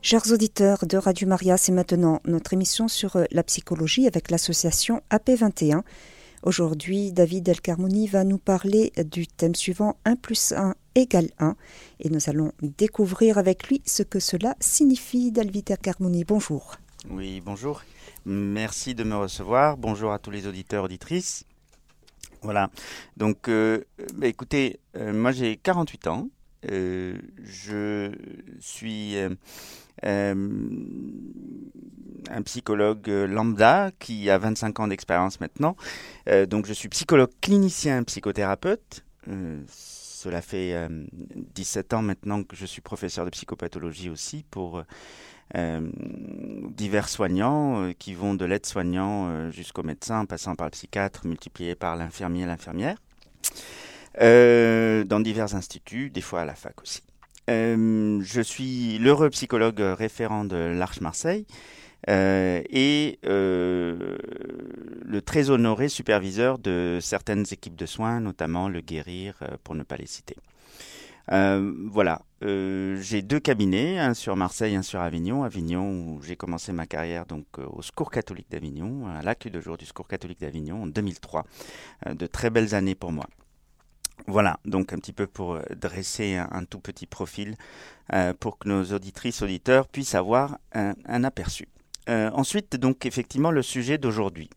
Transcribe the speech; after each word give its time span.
Chers 0.00 0.30
auditeurs 0.30 0.86
de 0.86 0.96
Radio 0.96 1.26
Maria, 1.26 1.56
c'est 1.56 1.72
maintenant 1.72 2.20
notre 2.24 2.52
émission 2.52 2.86
sur 2.86 3.16
euh, 3.16 3.24
la 3.32 3.42
psychologie 3.42 4.06
avec 4.06 4.30
l'association 4.30 5.02
AP21. 5.10 5.82
Aujourd'hui, 6.44 7.12
David 7.12 7.48
El 7.48 7.60
Carmoni 7.60 8.06
va 8.06 8.22
nous 8.22 8.38
parler 8.38 8.92
du 9.10 9.26
thème 9.26 9.56
suivant 9.56 9.96
1 10.04 10.14
plus 10.14 10.52
1 10.52 10.76
égale 10.94 11.30
1 11.40 11.56
et 11.98 12.10
nous 12.10 12.30
allons 12.30 12.52
découvrir 12.62 13.38
avec 13.38 13.66
lui 13.68 13.82
ce 13.86 14.04
que 14.04 14.20
cela 14.20 14.54
signifie. 14.60 15.32
David 15.32 15.72
El 15.72 15.78
Carmoni, 15.78 16.22
bonjour. 16.24 16.76
Oui, 17.10 17.42
bonjour. 17.44 17.82
Merci 18.24 18.94
de 18.94 19.02
me 19.02 19.16
recevoir. 19.16 19.76
Bonjour 19.76 20.12
à 20.12 20.20
tous 20.20 20.30
les 20.30 20.46
auditeurs, 20.46 20.84
auditrices. 20.84 21.44
Voilà. 22.42 22.70
Donc, 23.16 23.48
euh, 23.48 23.82
bah, 24.14 24.28
écoutez, 24.28 24.78
euh, 24.96 25.12
moi 25.12 25.32
j'ai 25.32 25.56
48 25.56 26.06
ans. 26.06 26.28
je 26.62 28.12
suis 28.60 29.16
un 32.30 32.42
psychologue 32.42 33.08
lambda 33.08 33.90
qui 33.98 34.30
a 34.30 34.38
25 34.38 34.80
ans 34.80 34.88
d'expérience 34.88 35.40
maintenant. 35.40 35.76
Euh, 36.28 36.46
donc 36.46 36.66
je 36.66 36.72
suis 36.72 36.88
psychologue 36.88 37.30
clinicien 37.40 38.02
psychothérapeute. 38.04 39.04
Euh, 39.28 39.62
cela 39.68 40.42
fait 40.42 40.74
17 41.54 41.94
ans 41.94 42.02
maintenant 42.02 42.42
que 42.42 42.56
je 42.56 42.66
suis 42.66 42.80
professeur 42.80 43.24
de 43.24 43.30
psychopathologie 43.30 44.10
aussi 44.10 44.44
pour 44.50 44.82
divers 45.54 47.08
soignants 47.08 47.92
qui 48.00 48.14
vont 48.14 48.34
de 48.34 48.44
l'aide-soignant 48.44 49.52
jusqu'au 49.52 49.84
médecin, 49.84 50.24
passant 50.24 50.56
par 50.56 50.66
le 50.66 50.72
psychiatre, 50.72 51.24
multiplié 51.24 51.76
par 51.76 51.94
l'infirmier 51.94 52.42
et 52.42 52.46
l'infirmière, 52.46 52.96
dans 54.20 55.20
divers 55.20 55.54
instituts, 55.54 56.10
des 56.10 56.20
fois 56.20 56.40
à 56.40 56.44
la 56.44 56.56
fac 56.56 56.82
aussi. 56.82 57.04
Euh, 57.48 58.20
je 58.22 58.40
suis 58.40 58.98
l'heureux 58.98 59.30
psychologue 59.30 59.80
référent 59.80 60.44
de 60.44 60.56
l'Arche 60.56 61.00
Marseille 61.00 61.46
euh, 62.08 62.62
et 62.68 63.18
euh, 63.24 64.18
le 65.02 65.22
très 65.22 65.50
honoré 65.50 65.88
superviseur 65.88 66.58
de 66.58 66.98
certaines 67.00 67.46
équipes 67.50 67.76
de 67.76 67.86
soins, 67.86 68.20
notamment 68.20 68.68
le 68.68 68.80
Guérir, 68.80 69.34
pour 69.64 69.74
ne 69.74 69.82
pas 69.82 69.96
les 69.96 70.06
citer. 70.06 70.36
voilà, 71.30 72.20
j'ai 72.42 73.22
deux 73.22 73.40
cabinets, 73.40 73.98
un 73.98 74.14
sur 74.14 74.36
Marseille, 74.36 74.76
un 74.76 74.82
sur 74.82 75.00
Avignon. 75.00 75.42
Avignon 75.42 75.90
où 75.90 76.22
j'ai 76.22 76.36
commencé 76.36 76.72
ma 76.72 76.86
carrière 76.86 77.24
donc 77.24 77.46
au 77.58 77.82
Secours 77.82 78.10
catholique 78.10 78.50
d'Avignon, 78.50 79.06
à 79.08 79.22
l'accueil 79.22 79.52
de 79.52 79.60
jour 79.60 79.78
du 79.78 79.86
Secours 79.86 80.08
catholique 80.08 80.40
d'Avignon 80.40 80.82
en 80.82 80.86
2003. 80.86 81.44
de 82.14 82.26
très 82.26 82.50
belles 82.50 82.74
années 82.74 82.94
pour 82.94 83.12
moi. 83.12 83.26
Voilà, 84.26 84.58
donc 84.64 84.92
un 84.92 84.98
petit 84.98 85.12
peu 85.12 85.26
pour 85.26 85.54
euh, 85.54 85.62
dresser 85.74 86.36
un, 86.36 86.64
tout 86.64 86.80
petit 86.80 87.06
profil 87.06 87.56
euh, 88.12 88.34
pour 88.38 88.58
que 88.58 88.68
nos 88.68 88.84
auditrices, 88.92 89.42
auditeurs 89.42 89.88
puissent 89.88 90.14
avoir 90.14 90.58
un, 90.74 91.24
aperçu. 91.24 91.68
Euh, 92.08 92.30
ensuite, 92.32 92.76
donc 92.76 93.06
effectivement, 93.06 93.50
le 93.50 93.62
sujet 93.62 93.98
d'aujourd'hui. 93.98 94.50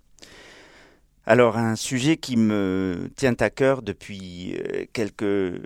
Alors, 1.28 1.56
un 1.56 1.76
sujet 1.76 2.18
qui 2.18 2.36
me 2.36 3.09
tient 3.16 3.36
à 3.40 3.52
cœur 3.52 3.84
depuis 3.84 4.58
quelques 4.92 5.62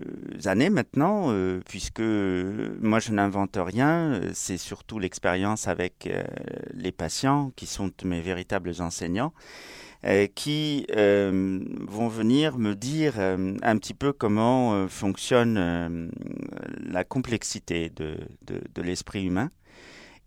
années 0.46 0.70
maintenant, 0.70 1.34
puisque 1.66 2.02
moi 2.02 3.00
je 3.00 3.14
n'invente 3.14 3.58
rien, 3.58 4.20
c'est 4.34 4.58
surtout 4.58 5.00
l'expérience 5.00 5.70
avec 5.70 6.10
les 6.74 6.92
patients 6.92 7.54
qui 7.56 7.68
sont 7.68 7.90
mes 8.04 8.20
véritables 8.20 8.74
enseignants. 8.80 9.32
Euh, 10.06 10.28
qui 10.28 10.86
euh, 10.96 11.60
vont 11.88 12.08
venir 12.10 12.60
me 12.60 12.76
dire 12.76 13.16
euh, 13.18 13.58
un 13.64 13.78
petit 13.80 13.96
peu 13.96 14.14
comment 14.14 14.88
fonctionne 14.88 16.12
la 16.84 17.04
complexité 17.04 17.90
de, 17.90 18.16
de, 18.46 18.82
l'esprit 18.84 19.26
humain. 19.26 19.50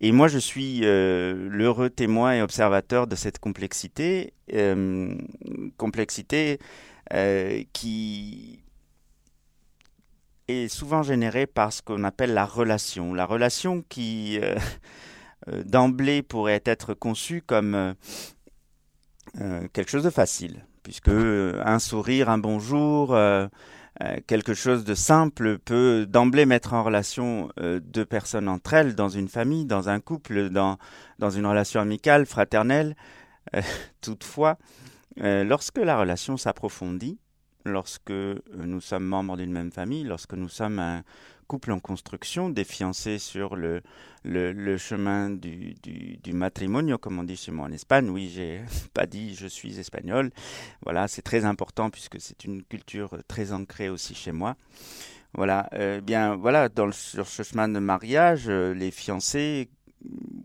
Et 0.01 0.11
moi, 0.11 0.27
je 0.27 0.37
suis 0.37 0.79
l'heureux 0.81 1.89
témoin 1.89 2.33
et 2.33 2.41
observateur 2.41 3.07
de 3.07 3.15
cette 3.15 3.39
complexité, 3.39 4.33
complexité 5.77 6.59
qui 7.73 8.63
est 10.47 10.67
souvent 10.67 11.03
générée 11.03 11.47
par 11.47 11.71
ce 11.71 11.81
qu'on 11.81 12.03
appelle 12.03 12.33
la 12.33 12.45
relation. 12.45 13.13
La 13.13 13.25
relation 13.25 13.83
qui, 13.87 14.39
d'emblée, 15.65 16.21
pourrait 16.21 16.63
être 16.65 16.93
conçue 16.93 17.41
comme 17.41 17.95
euh, 19.39 19.67
quelque 19.73 19.89
chose 19.89 20.03
de 20.03 20.09
facile, 20.09 20.65
puisque 20.83 21.09
un 21.09 21.79
sourire, 21.79 22.29
un 22.29 22.37
bonjour, 22.37 23.13
euh, 23.13 23.47
euh, 24.01 24.17
quelque 24.27 24.53
chose 24.53 24.83
de 24.83 24.95
simple 24.95 25.59
peut 25.59 26.05
d'emblée 26.07 26.45
mettre 26.45 26.73
en 26.73 26.83
relation 26.83 27.49
deux 27.57 28.05
personnes 28.05 28.47
entre 28.47 28.73
elles, 28.73 28.95
dans 28.95 29.09
une 29.09 29.27
famille, 29.27 29.65
dans 29.65 29.89
un 29.89 29.99
couple, 29.99 30.49
dans, 30.49 30.77
dans 31.19 31.29
une 31.29 31.45
relation 31.45 31.81
amicale, 31.81 32.25
fraternelle. 32.25 32.95
toutefois, 34.01 34.57
lorsque 35.17 35.79
la 35.79 35.97
relation 35.97 36.37
s'approfondit, 36.37 37.19
lorsque 37.65 38.11
nous 38.11 38.81
sommes 38.81 39.05
membres 39.05 39.37
d'une 39.37 39.51
même 39.51 39.71
famille, 39.71 40.03
lorsque 40.03 40.33
nous 40.33 40.49
sommes 40.49 40.79
un 40.79 41.03
couple 41.49 41.71
en 41.71 41.79
construction, 41.79 42.49
des 42.49 42.63
fiancés 42.63 43.17
sur 43.17 43.55
le, 43.55 43.81
le, 44.23 44.77
chemin 44.77 45.31
du, 45.31 45.73
du, 45.81 46.31
matrimonio, 46.31 46.99
comme 46.99 47.17
on 47.17 47.23
dit 47.23 47.35
chez 47.35 47.51
moi 47.51 47.65
en 47.65 47.71
Espagne. 47.71 48.09
Oui, 48.09 48.31
j'ai 48.33 48.61
pas 48.93 49.07
dit 49.07 49.33
je 49.35 49.47
suis 49.47 49.79
espagnol. 49.79 50.29
Voilà, 50.83 51.07
c'est 51.07 51.23
très 51.23 51.45
important 51.45 51.89
puisque 51.89 52.21
c'est 52.21 52.45
une 52.45 52.63
culture 52.63 53.17
très 53.27 53.51
ancrée 53.51 53.89
aussi 53.89 54.13
chez 54.13 54.31
moi. 54.31 54.55
Voilà, 55.33 55.69
euh, 55.73 56.01
bien 56.01 56.35
voilà, 56.35 56.69
dans 56.69 56.91
sur 56.91 57.27
ce 57.27 57.43
chemin 57.43 57.67
de 57.67 57.79
mariage, 57.79 58.45
euh, 58.47 58.73
les 58.73 58.91
fiancés 58.91 59.69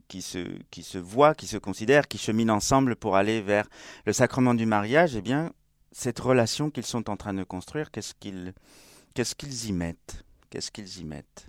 qui 0.08 0.20
se, 0.20 0.38
qui 0.70 0.82
se 0.82 0.98
voient, 0.98 1.34
qui 1.34 1.46
se 1.46 1.56
considèrent, 1.58 2.08
qui 2.08 2.18
cheminent 2.18 2.54
ensemble 2.54 2.96
pour 2.96 3.16
aller 3.16 3.40
vers 3.40 3.66
le 4.06 4.12
sacrement 4.12 4.54
du 4.54 4.66
mariage, 4.66 5.16
eh 5.16 5.22
bien, 5.22 5.52
cette 5.94 6.18
relation 6.18 6.70
qu'ils 6.70 6.84
sont 6.84 7.08
en 7.08 7.16
train 7.16 7.32
de 7.32 7.44
construire, 7.44 7.90
qu'est-ce 7.92 8.14
qu'ils 8.14 8.52
y 9.68 9.72
mettent? 9.72 10.24
Qu'est-ce 10.50 10.72
qu'ils 10.72 10.98
y 10.98 11.04
mettent? 11.04 11.46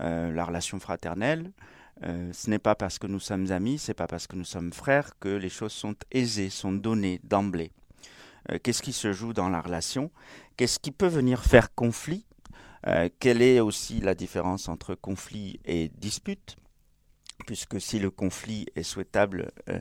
Euh, 0.00 0.32
La 0.32 0.46
relation 0.46 0.80
fraternelle, 0.80 1.52
euh, 2.02 2.32
ce 2.32 2.48
n'est 2.48 2.58
pas 2.58 2.74
parce 2.74 2.98
que 2.98 3.06
nous 3.06 3.20
sommes 3.20 3.52
amis, 3.52 3.78
c'est 3.78 3.92
pas 3.92 4.06
parce 4.06 4.26
que 4.26 4.36
nous 4.36 4.46
sommes 4.46 4.72
frères 4.72 5.18
que 5.20 5.28
les 5.28 5.50
choses 5.50 5.72
sont 5.72 5.94
aisées, 6.10 6.48
sont 6.48 6.72
données 6.72 7.20
d'emblée. 7.24 7.72
Euh, 8.50 8.58
qu'est-ce 8.60 8.82
qui 8.82 8.94
se 8.94 9.12
joue 9.12 9.34
dans 9.34 9.50
la 9.50 9.60
relation? 9.60 10.10
Qu'est-ce 10.56 10.78
qui 10.78 10.90
peut 10.90 11.06
venir 11.06 11.44
faire 11.44 11.74
conflit? 11.74 12.24
Quelle 13.20 13.42
est 13.42 13.60
aussi 13.60 14.00
la 14.00 14.16
différence 14.16 14.68
entre 14.68 14.96
conflit 14.96 15.60
et 15.64 15.88
dispute? 16.00 16.56
Puisque 17.46 17.80
si 17.80 17.98
le 17.98 18.10
conflit 18.10 18.66
est 18.74 18.82
souhaitable 18.82 19.52
euh, 19.68 19.80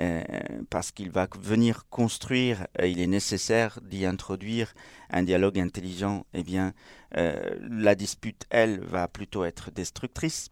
euh, 0.00 0.22
parce 0.70 0.90
qu'il 0.90 1.10
va 1.10 1.28
venir 1.38 1.86
construire, 1.88 2.66
euh, 2.80 2.86
il 2.86 3.00
est 3.00 3.06
nécessaire 3.06 3.78
d'y 3.82 4.04
introduire 4.06 4.74
un 5.10 5.22
dialogue 5.22 5.58
intelligent, 5.58 6.26
eh 6.34 6.42
bien, 6.42 6.74
la 7.16 7.94
dispute, 7.94 8.44
elle, 8.50 8.80
va 8.80 9.06
plutôt 9.06 9.44
être 9.44 9.70
destructrice. 9.70 10.48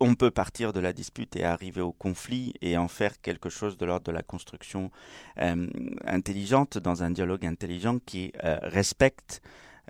On 0.00 0.16
peut 0.16 0.32
partir 0.32 0.72
de 0.72 0.80
la 0.80 0.92
dispute 0.92 1.36
et 1.36 1.44
arriver 1.44 1.80
au 1.80 1.92
conflit 1.92 2.52
et 2.60 2.76
en 2.76 2.88
faire 2.88 3.20
quelque 3.20 3.48
chose 3.48 3.76
de 3.76 3.86
l'ordre 3.86 4.06
de 4.06 4.10
la 4.10 4.24
construction 4.24 4.90
intelligente 5.36 6.78
dans 6.78 7.04
un 7.04 7.10
dialogue 7.10 7.46
intelligent 7.46 8.00
qui 8.00 8.32
respecte 8.40 9.40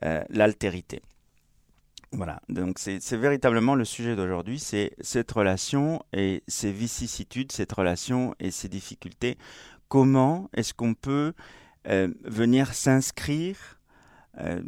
l'altérité. 0.02 1.00
Voilà, 2.14 2.42
donc 2.50 2.78
c'est 2.78 3.16
véritablement 3.16 3.74
le 3.74 3.86
sujet 3.86 4.14
d'aujourd'hui, 4.16 4.58
c'est 4.58 4.92
cette 5.00 5.32
relation 5.32 6.04
et 6.12 6.42
ses 6.46 6.70
vicissitudes, 6.70 7.52
cette 7.52 7.72
relation 7.72 8.34
et 8.38 8.50
ses 8.50 8.68
difficultés. 8.68 9.38
Comment 9.88 10.50
est-ce 10.52 10.74
qu'on 10.74 10.92
peut 10.92 11.32
euh, 11.88 12.08
venir 12.24 12.74
s'inscrire 12.74 13.80
euh, 14.38 14.62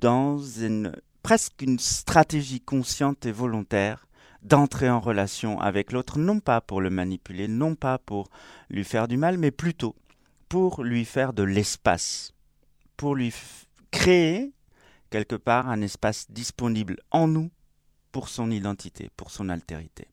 dans 0.00 0.38
une 0.38 0.92
presque 1.24 1.60
une 1.60 1.78
stratégie 1.78 2.60
consciente 2.60 3.26
et 3.26 3.32
volontaire 3.32 4.06
d'entrer 4.42 4.88
en 4.88 5.00
relation 5.00 5.60
avec 5.60 5.92
l'autre, 5.92 6.18
non 6.18 6.40
pas 6.40 6.60
pour 6.60 6.80
le 6.80 6.90
manipuler, 6.90 7.48
non 7.48 7.74
pas 7.74 7.98
pour 7.98 8.30
lui 8.70 8.84
faire 8.84 9.08
du 9.08 9.16
mal, 9.16 9.38
mais 9.38 9.50
plutôt 9.50 9.96
pour 10.48 10.82
lui 10.82 11.04
faire 11.04 11.32
de 11.32 11.42
l'espace, 11.42 12.32
pour 12.96 13.14
lui 13.14 13.34
créer 13.90 14.52
quelque 15.10 15.36
part 15.36 15.68
un 15.68 15.82
espace 15.82 16.30
disponible 16.30 16.98
en 17.10 17.28
nous 17.28 17.50
pour 18.12 18.28
son 18.28 18.50
identité, 18.50 19.10
pour 19.16 19.30
son 19.30 19.48
altérité. 19.48 20.08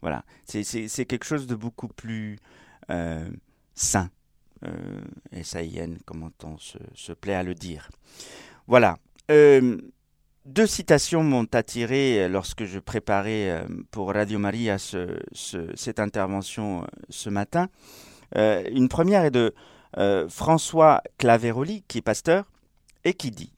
Voilà, 0.00 0.24
c'est 0.44 1.06
quelque 1.06 1.24
chose 1.24 1.46
de 1.46 1.54
beaucoup 1.54 1.88
plus 1.88 2.38
euh, 2.90 3.28
sain, 3.74 4.10
euh, 4.64 5.00
comment 6.04 6.30
on 6.44 6.56
se, 6.58 7.12
plaît 7.12 7.34
à 7.34 7.42
le 7.42 7.54
dire. 7.54 7.90
Voilà. 8.66 8.96
Euh, 9.30 9.78
deux 10.44 10.66
citations 10.66 11.22
m'ont 11.22 11.46
attiré 11.52 12.28
lorsque 12.28 12.64
je 12.64 12.78
préparais 12.78 13.50
euh, 13.50 13.64
pour 13.92 14.12
Radio 14.12 14.38
Maria 14.38 14.76
cette 14.78 16.00
intervention 16.00 16.84
ce 17.08 17.30
matin. 17.30 17.68
une 18.34 18.88
première 18.88 19.24
est 19.24 19.30
de 19.30 19.54
François 20.28 21.02
Claveroli, 21.18 21.84
qui 21.86 21.98
est 21.98 22.02
pasteur, 22.02 22.50
et 23.04 23.14
qui 23.14 23.30
dit 23.30 23.52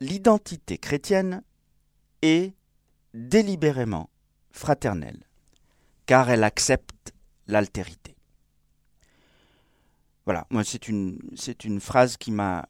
l'identité 0.00 0.78
chrétienne 0.78 1.42
est 2.22 2.54
délibérément 3.14 4.10
fraternelle, 4.50 5.24
car 6.06 6.30
elle 6.30 6.44
accepte 6.44 7.12
l'altérité. 7.46 8.16
Voilà, 10.24 10.46
moi 10.50 10.62
c'est 10.62 10.88
une, 10.88 11.18
c'est 11.36 11.64
une 11.64 11.80
phrase 11.80 12.16
qui 12.16 12.30
m'a 12.30 12.66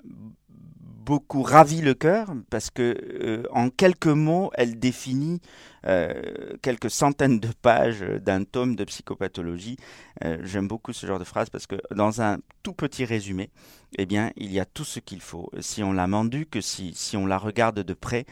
beaucoup 1.08 1.42
ravi 1.42 1.80
le 1.80 1.94
cœur 1.94 2.34
parce 2.50 2.68
que 2.68 2.82
euh, 3.22 3.42
en 3.50 3.70
quelques 3.70 4.08
mots, 4.08 4.50
elle 4.52 4.78
définit 4.78 5.40
euh, 5.86 6.12
quelques 6.60 6.90
centaines 6.90 7.40
de 7.40 7.48
pages 7.62 8.04
d'un 8.20 8.44
tome 8.44 8.76
de 8.76 8.84
psychopathologie. 8.84 9.78
Euh, 10.22 10.36
j'aime 10.42 10.68
beaucoup 10.68 10.92
ce 10.92 11.06
genre 11.06 11.18
de 11.18 11.24
phrase 11.24 11.48
parce 11.48 11.66
que 11.66 11.76
dans 11.94 12.20
un 12.20 12.36
tout 12.62 12.74
petit 12.74 13.06
résumé, 13.06 13.48
eh 13.96 14.04
bien, 14.04 14.32
il 14.36 14.52
y 14.52 14.60
a 14.60 14.66
tout 14.66 14.84
ce 14.84 15.00
qu'il 15.00 15.22
faut. 15.22 15.50
Si 15.60 15.82
on 15.82 15.94
l'a 15.94 16.06
mendu, 16.06 16.44
que 16.44 16.60
si, 16.60 16.92
si 16.94 17.16
on 17.16 17.24
la 17.24 17.38
regarde 17.38 17.78
de 17.80 17.94
près, 17.94 18.26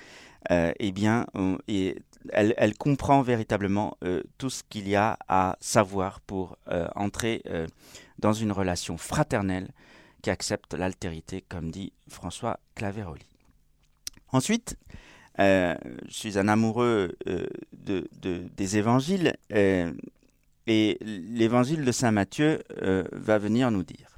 eh 0.50 0.92
bien, 0.92 1.26
elle, 2.28 2.54
elle, 2.58 2.74
comprend 2.74 3.22
véritablement 3.22 3.96
tout 4.38 4.50
ce 4.50 4.62
qu'il 4.68 4.86
y 4.86 4.94
a 4.94 5.18
à 5.28 5.56
savoir 5.60 6.20
pour 6.20 6.56
entrer 6.94 7.42
dans 8.18 8.32
une 8.32 8.52
relation 8.52 8.96
fraternelle 8.96 9.70
accepte 10.30 10.74
l'altérité, 10.74 11.44
comme 11.48 11.70
dit 11.70 11.92
François 12.08 12.60
Claveroli. 12.74 13.26
Ensuite, 14.32 14.76
euh, 15.38 15.74
je 16.08 16.12
suis 16.12 16.38
un 16.38 16.48
amoureux 16.48 17.16
euh, 17.28 17.46
de, 17.72 18.08
des 18.22 18.76
évangiles 18.78 19.36
euh, 19.52 19.92
et 20.66 20.98
l'évangile 21.00 21.84
de 21.84 21.92
Saint 21.92 22.10
Matthieu 22.10 22.62
va 23.12 23.38
venir 23.38 23.70
nous 23.70 23.84
dire 23.84 24.16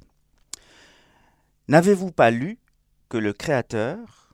N'avez-vous 1.67 2.11
pas 2.11 2.31
lu 2.31 2.57
que 3.09 3.17
le 3.17 3.33
Créateur, 3.33 4.33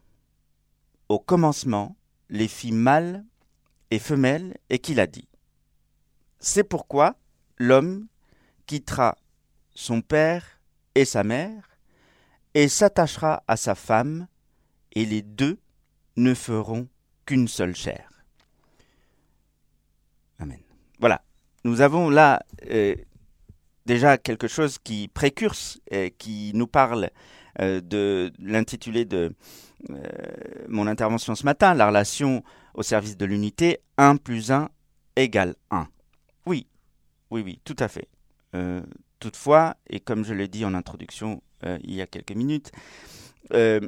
au 1.09 1.19
commencement, 1.19 1.97
les 2.29 2.47
fit 2.47 2.71
mâles 2.71 3.25
et 3.91 3.99
femelles 3.99 4.55
et 4.69 4.79
qu'il 4.79 5.01
a 5.01 5.07
dit? 5.07 5.27
C'est 6.39 6.63
pourquoi 6.63 7.15
l'homme 7.57 8.07
quittera 8.65 9.17
son 9.73 10.01
père 10.01 10.54
et 10.95 11.05
sa 11.05 11.23
mère, 11.23 11.77
et 12.53 12.69
s'attachera 12.69 13.43
à 13.47 13.57
sa 13.57 13.75
femme, 13.75 14.27
et 14.93 15.05
les 15.05 15.21
deux 15.21 15.59
ne 16.15 16.33
feront 16.33 16.87
qu'une 17.25 17.47
seule 17.47 17.75
chair. 17.75 18.09
Amen. 20.39 20.59
Voilà. 20.99 21.21
Nous 21.65 21.81
avons 21.81 22.09
là 22.09 22.43
euh, 22.69 22.95
déjà 23.85 24.17
quelque 24.17 24.47
chose 24.47 24.77
qui 24.79 25.09
précurse, 25.09 25.79
et 25.91 26.11
qui 26.11 26.51
nous 26.55 26.67
parle 26.67 27.09
euh, 27.59 27.81
de 27.81 28.31
l'intitulé 28.39 29.05
de 29.05 29.33
euh, 29.89 29.95
mon 30.69 30.87
intervention 30.87 31.35
ce 31.35 31.43
matin, 31.43 31.73
la 31.73 31.87
relation 31.87 32.43
au 32.73 32.83
service 32.83 33.17
de 33.17 33.25
l'unité, 33.25 33.81
1 33.97 34.17
plus 34.17 34.51
1 34.51 34.69
égale 35.15 35.55
1. 35.71 35.87
Oui, 36.45 36.67
oui, 37.31 37.41
oui, 37.41 37.59
tout 37.63 37.75
à 37.79 37.87
fait. 37.87 38.07
Toutefois, 39.19 39.77
et 39.89 39.99
comme 39.99 40.25
je 40.25 40.33
l'ai 40.33 40.47
dit 40.47 40.65
en 40.65 40.73
introduction 40.73 41.41
euh, 41.65 41.77
il 41.83 41.93
y 41.95 42.01
a 42.01 42.07
quelques 42.07 42.33
minutes, 42.33 42.71
euh, 43.53 43.79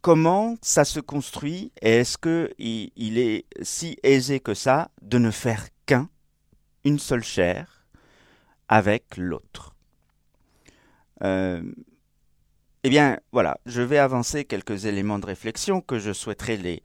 comment 0.00 0.56
ça 0.62 0.84
se 0.84 1.00
construit 1.00 1.72
et 1.80 1.96
est-ce 1.98 2.18
qu'il 2.18 2.90
il 2.96 3.18
est 3.18 3.46
si 3.62 3.96
aisé 4.02 4.40
que 4.40 4.54
ça 4.54 4.90
de 5.02 5.18
ne 5.18 5.30
faire 5.30 5.68
qu'un, 5.86 6.08
une 6.84 6.98
seule 6.98 7.24
chair, 7.24 7.86
avec 8.68 9.16
l'autre? 9.16 9.74
Euh, 11.22 11.62
Eh 12.86 12.90
bien, 12.90 13.18
voilà, 13.32 13.56
je 13.64 13.80
vais 13.80 13.96
avancer 13.96 14.44
quelques 14.44 14.84
éléments 14.84 15.18
de 15.18 15.24
réflexion 15.24 15.80
que 15.80 15.98
je 15.98 16.12
souhaiterais 16.12 16.58
les, 16.58 16.82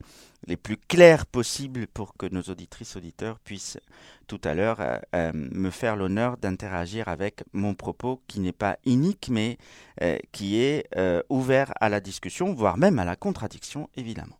les 0.50 0.56
plus 0.56 0.76
clairs 0.76 1.26
possibles 1.26 1.86
pour 1.86 2.16
que 2.16 2.26
nos 2.26 2.42
auditrices 2.42 2.96
auditeurs 2.96 3.38
puissent 3.38 3.78
tout 4.26 4.40
à 4.42 4.52
l'heure 4.52 4.80
euh, 4.80 4.98
euh, 5.14 5.30
me 5.32 5.70
faire 5.70 5.94
l'honneur 5.94 6.38
d'interagir 6.38 7.06
avec 7.06 7.44
mon 7.52 7.74
propos 7.76 8.20
qui 8.26 8.40
n'est 8.40 8.52
pas 8.52 8.76
unique 8.84 9.28
mais 9.30 9.58
euh, 10.02 10.18
qui 10.32 10.60
est 10.60 10.88
ouvert 11.28 11.72
à 11.80 11.88
la 11.88 12.00
discussion 12.00 12.52
voire 12.52 12.76
même 12.78 12.98
à 12.98 13.04
la 13.04 13.14
contradiction 13.14 13.88
évidemment. 13.96 14.36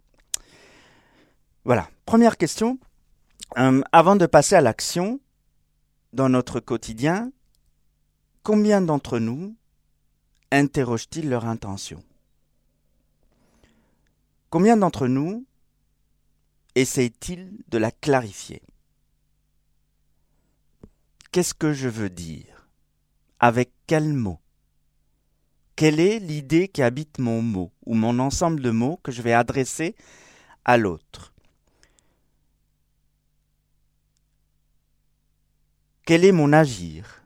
Voilà, 1.65 1.89
première 2.07 2.37
question. 2.37 2.79
avant 3.55 4.17
de 4.17 4.27
passer 4.27 4.57
à 4.57 4.61
l'action 4.61 5.21
dans 6.12 6.29
notre 6.29 6.59
quotidien, 6.59 7.31
combien 8.43 8.81
d'entre 8.81 9.21
nous 9.21 9.55
interrogent-ils 10.51 11.29
leur 11.31 11.45
intention? 11.45 12.03
Combien 14.51 14.77
d'entre 14.77 15.07
nous 15.07 15.47
essaie-t-il 16.75 17.59
de 17.69 17.79
la 17.79 17.91
clarifier? 17.91 18.63
Qu'est-ce 21.33 21.55
que 21.55 21.73
je 21.73 21.89
veux 21.89 22.11
dire? 22.11 22.69
Avec 23.39 23.73
quel 23.87 24.13
mot? 24.13 24.41
Quelle 25.77 26.01
est 26.01 26.19
l'idée 26.19 26.69
qui 26.69 26.83
habite 26.83 27.19
mon 27.19 27.41
mot 27.41 27.73
ou 27.87 27.95
mon 27.95 28.19
ensemble 28.19 28.61
de 28.61 28.71
mots 28.71 28.99
que 29.03 29.13
je 29.13 29.23
vais 29.23 29.33
adresser 29.33 29.97
à 30.65 30.77
l'autre? 30.77 31.33
Quel 36.05 36.25
est 36.25 36.33
mon 36.33 36.53
agir? 36.53 37.23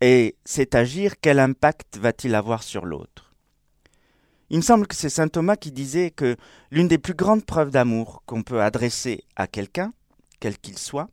Et 0.00 0.36
cet 0.44 0.74
agir, 0.74 1.20
quel 1.20 1.38
impact 1.38 1.98
va-t-il 1.98 2.34
avoir 2.34 2.62
sur 2.62 2.84
l'autre? 2.84 3.29
Il 4.50 4.56
me 4.56 4.62
semble 4.62 4.88
que 4.88 4.96
c'est 4.96 5.08
saint 5.08 5.28
Thomas 5.28 5.56
qui 5.56 5.70
disait 5.70 6.10
que 6.10 6.36
l'une 6.72 6.88
des 6.88 6.98
plus 6.98 7.14
grandes 7.14 7.46
preuves 7.46 7.70
d'amour 7.70 8.22
qu'on 8.26 8.42
peut 8.42 8.60
adresser 8.60 9.24
à 9.36 9.46
quelqu'un, 9.46 9.92
quel 10.40 10.58
qu'il 10.58 10.76
soit, 10.76 11.08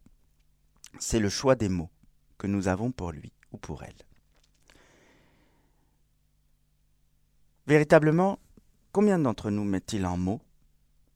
c'est 1.00 1.20
le 1.20 1.30
choix 1.30 1.56
des 1.56 1.70
mots 1.70 1.92
que 2.40 2.48
nous 2.48 2.68
avons 2.68 2.92
pour 2.92 3.12
lui 3.12 3.32
ou 3.52 3.58
pour 3.58 3.84
elle. 3.84 3.96
Véritablement, 7.68 8.40
combien 8.92 9.20
d'entre 9.20 9.52
nous 9.52 9.64
mettent-ils 9.64 10.06
en 10.06 10.18
mots, 10.18 10.42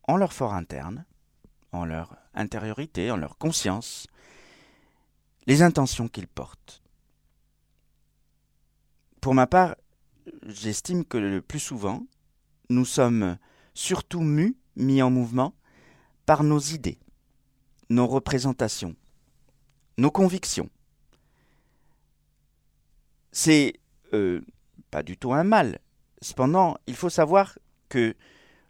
en 0.04 0.18
leur 0.18 0.34
fort 0.34 0.54
interne, 0.54 1.06
en 1.72 1.86
leur 1.86 2.16
intériorité, 2.36 3.10
en 3.10 3.18
leur 3.18 3.38
conscience, 3.38 4.06
les 5.48 5.64
intentions 5.64 6.08
qu'ils 6.08 6.28
portent? 6.28 6.84
Pour 9.22 9.34
ma 9.34 9.48
part, 9.48 9.76
j'estime 10.46 11.06
que 11.06 11.18
le 11.18 11.42
plus 11.42 11.60
souvent, 11.60 12.06
nous 12.70 12.86
sommes 12.86 13.38
surtout 13.74 14.22
mus, 14.22 14.56
mis 14.76 15.02
en 15.02 15.10
mouvement, 15.10 15.54
par 16.26 16.44
nos 16.44 16.60
idées, 16.60 17.00
nos 17.90 18.08
représentations, 18.08 18.96
nos 19.98 20.12
convictions. 20.12 20.70
C'est 23.32 23.74
euh, 24.14 24.42
pas 24.92 25.04
du 25.04 25.18
tout 25.18 25.34
un 25.34 25.44
mal. 25.44 25.80
Cependant, 26.22 26.78
il 26.88 26.96
faut 26.96 27.10
savoir 27.10 27.58
que 27.90 28.16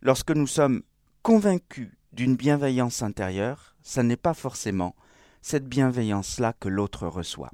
lorsque 0.02 0.32
nous 0.32 0.48
sommes 0.48 0.84
convaincus 1.22 1.92
d'une 2.14 2.36
bienveillance 2.36 3.02
intérieure, 3.02 3.76
ce 3.82 4.02
n'est 4.02 4.18
pas 4.18 4.34
forcément 4.34 4.96
cette 5.42 5.68
bienveillance-là 5.68 6.54
que 6.54 6.70
l'autre 6.70 7.08
reçoit 7.08 7.52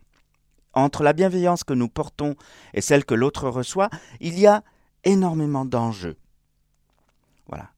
entre 0.78 1.04
la 1.04 1.14
bienveillance 1.14 1.64
que 1.64 1.74
nous 1.74 1.90
portons 1.90 2.36
et 2.74 2.82
celle 2.82 3.04
que 3.04 3.16
l'autre 3.16 3.50
reçoit, 3.50 3.90
il 4.20 4.38
y 4.38 4.46
a 4.46 4.64
énormément 5.04 5.66
d'enjeux. 5.66 6.18
Voilà. 7.48 7.72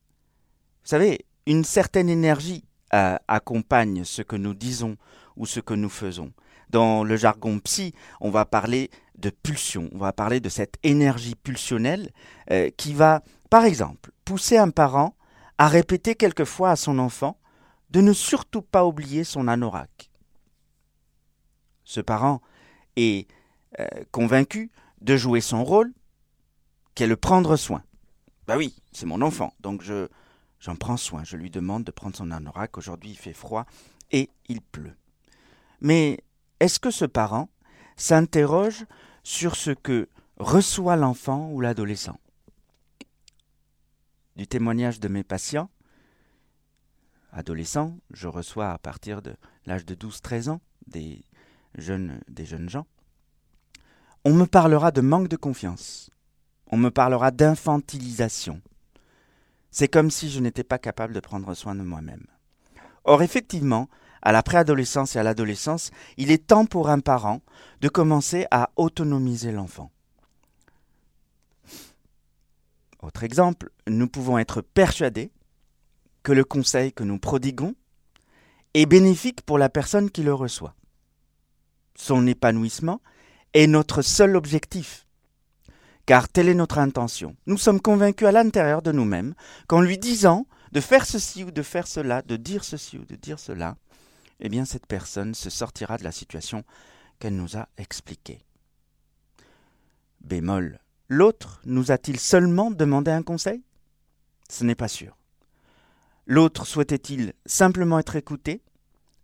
Vous 0.84 0.90
savez, 0.90 1.26
une 1.46 1.64
certaine 1.64 2.10
énergie 2.10 2.66
euh, 2.94 3.18
accompagne 3.28 4.04
ce 4.04 4.22
que 4.22 4.36
nous 4.36 4.54
disons 4.54 4.98
ou 5.38 5.46
ce 5.46 5.60
que 5.60 5.74
nous 5.74 5.90
faisons. 5.90 6.34
Dans 6.70 7.04
le 7.04 7.16
jargon 7.16 7.60
psy, 7.60 7.94
on 8.20 8.32
va 8.32 8.46
parler 8.46 8.92
de 9.18 9.30
pulsion, 9.30 9.90
on 9.94 9.98
va 9.98 10.14
parler 10.14 10.40
de 10.40 10.50
cette 10.50 10.76
énergie 10.84 11.36
pulsionnelle 11.36 12.12
euh, 12.52 12.70
qui 12.76 12.94
va, 12.94 13.24
par 13.50 13.64
exemple, 13.64 14.12
pousser 14.26 14.58
un 14.58 14.70
parent 14.70 15.16
à 15.58 15.68
répéter 15.68 16.16
quelquefois 16.16 16.72
à 16.72 16.76
son 16.76 17.00
enfant 17.00 17.38
de 17.90 18.02
ne 18.02 18.14
surtout 18.14 18.62
pas 18.62 18.86
oublier 18.86 19.24
son 19.24 19.48
anorak. 19.48 20.12
Ce 21.86 22.02
parent 22.02 22.42
est 23.02 23.28
euh, 23.80 23.88
convaincu 24.12 24.72
de 25.02 25.16
jouer 25.16 25.42
son 25.42 25.64
rôle, 25.64 25.94
qui 26.96 27.04
est 27.04 27.08
le 27.08 27.16
prendre 27.16 27.56
soin. 27.56 27.84
Bah 28.48 28.58
oui, 28.58 28.76
c'est 28.92 29.06
mon 29.06 29.22
enfant, 29.22 29.54
donc 29.60 29.82
je 29.82 30.08
j'en 30.60 30.76
prends 30.76 30.98
soin. 30.98 31.24
Je 31.24 31.38
lui 31.38 31.50
demande 31.50 31.84
de 31.84 31.92
prendre 31.92 32.16
son 32.16 32.32
anorak. 32.32 32.78
Aujourd'hui, 32.78 33.12
il 33.12 33.18
fait 33.18 33.34
froid 33.34 33.66
et 34.12 34.30
il 34.48 34.62
pleut. 34.62 34.96
Mais 35.82 36.24
est-ce 36.60 36.80
que 36.80 36.92
ce 36.92 37.06
parent 37.06 37.50
s'interroge 37.96 38.86
sur 39.24 39.56
ce 39.56 39.72
que 39.72 40.10
reçoit 40.38 40.96
l'enfant 40.96 41.50
ou 41.52 41.62
l'adolescent? 41.62 42.20
Du 44.36 44.48
témoignage 44.48 45.00
de 45.00 45.08
mes 45.08 45.24
patients, 45.24 45.70
adolescents, 47.32 47.98
je 48.12 48.28
reçois 48.28 48.72
à 48.72 48.78
partir 48.78 49.22
de 49.22 49.36
l'âge 49.66 49.86
de 49.86 49.96
12-13 49.96 50.50
ans 50.50 50.62
des 50.88 51.24
des 51.76 52.46
jeunes 52.46 52.70
gens, 52.70 52.86
on 54.26 54.34
me 54.34 54.46
parlera 54.46 54.92
de 54.92 55.02
manque 55.02 55.28
de 55.28 55.36
confiance. 55.36 56.10
On 56.72 56.78
me 56.78 56.92
parlera 56.92 57.32
d'infantilisation. 57.32 58.62
C'est 59.72 59.88
comme 59.88 60.12
si 60.12 60.30
je 60.30 60.40
n'étais 60.40 60.64
pas 60.64 60.78
capable 60.80 61.14
de 61.14 61.20
prendre 61.20 61.54
soin 61.54 61.76
de 61.76 61.82
moi-même. 61.82 62.26
Or, 63.06 63.22
effectivement, 63.22 63.90
à 64.22 64.32
la 64.32 64.44
préadolescence 64.44 65.16
et 65.16 65.20
à 65.20 65.24
l'adolescence, 65.24 65.92
il 66.18 66.32
est 66.32 66.48
temps 66.48 66.66
pour 66.66 66.90
un 66.90 67.00
parent 67.00 67.42
de 67.82 67.90
commencer 67.90 68.46
à 68.52 68.72
autonomiser 68.76 69.52
l'enfant. 69.52 69.92
Autre 73.02 73.24
exemple, 73.24 73.70
nous 73.88 74.10
pouvons 74.10 74.38
être 74.38 74.62
persuadés 74.62 75.32
que 76.24 76.34
le 76.34 76.44
conseil 76.44 76.92
que 76.92 77.04
nous 77.04 77.18
prodiguons 77.18 77.76
est 78.74 78.86
bénéfique 78.86 79.42
pour 79.42 79.58
la 79.58 79.70
personne 79.70 80.12
qui 80.12 80.22
le 80.22 80.34
reçoit. 80.34 80.76
Son 82.00 82.28
épanouissement 82.28 83.02
est 83.54 83.68
notre 83.68 84.02
seul 84.02 84.38
objectif, 84.38 85.06
car 86.06 86.30
telle 86.30 86.48
est 86.48 86.56
notre 86.56 86.78
intention. 86.78 87.36
Nous 87.46 87.58
sommes 87.58 87.82
convaincus 87.82 88.26
à 88.26 88.32
l'intérieur 88.32 88.82
de 88.82 88.94
nous-mêmes 88.94 89.34
qu'en 89.68 89.82
lui 89.82 89.98
disant 89.98 90.48
de 90.72 90.80
faire 90.80 91.06
ceci 91.06 91.44
ou 91.44 91.52
de 91.52 91.62
faire 91.62 91.88
cela, 91.88 92.22
de 92.22 92.38
dire 92.38 92.64
ceci 92.64 92.98
ou 92.98 93.04
de 93.04 93.18
dire 93.18 93.38
cela, 93.38 93.76
eh 94.40 94.48
bien 94.48 94.64
cette 94.64 94.86
personne 94.86 95.36
se 95.36 95.50
sortira 95.50 95.98
de 95.98 96.06
la 96.06 96.14
situation 96.14 96.64
qu'elle 97.20 97.36
nous 97.36 97.58
a 97.58 97.68
expliquée. 97.78 98.46
Bémol. 100.22 100.80
L'autre 101.10 101.60
nous 101.66 101.92
a-t-il 101.92 102.18
seulement 102.18 102.72
demandé 102.72 103.12
un 103.12 103.24
conseil? 103.24 103.62
Ce 104.50 104.64
n'est 104.64 104.74
pas 104.74 104.88
sûr. 104.88 105.18
L'autre 106.28 106.66
souhaitait-il 106.66 107.34
simplement 107.46 108.00
être 108.00 108.16
écouté? 108.16 108.62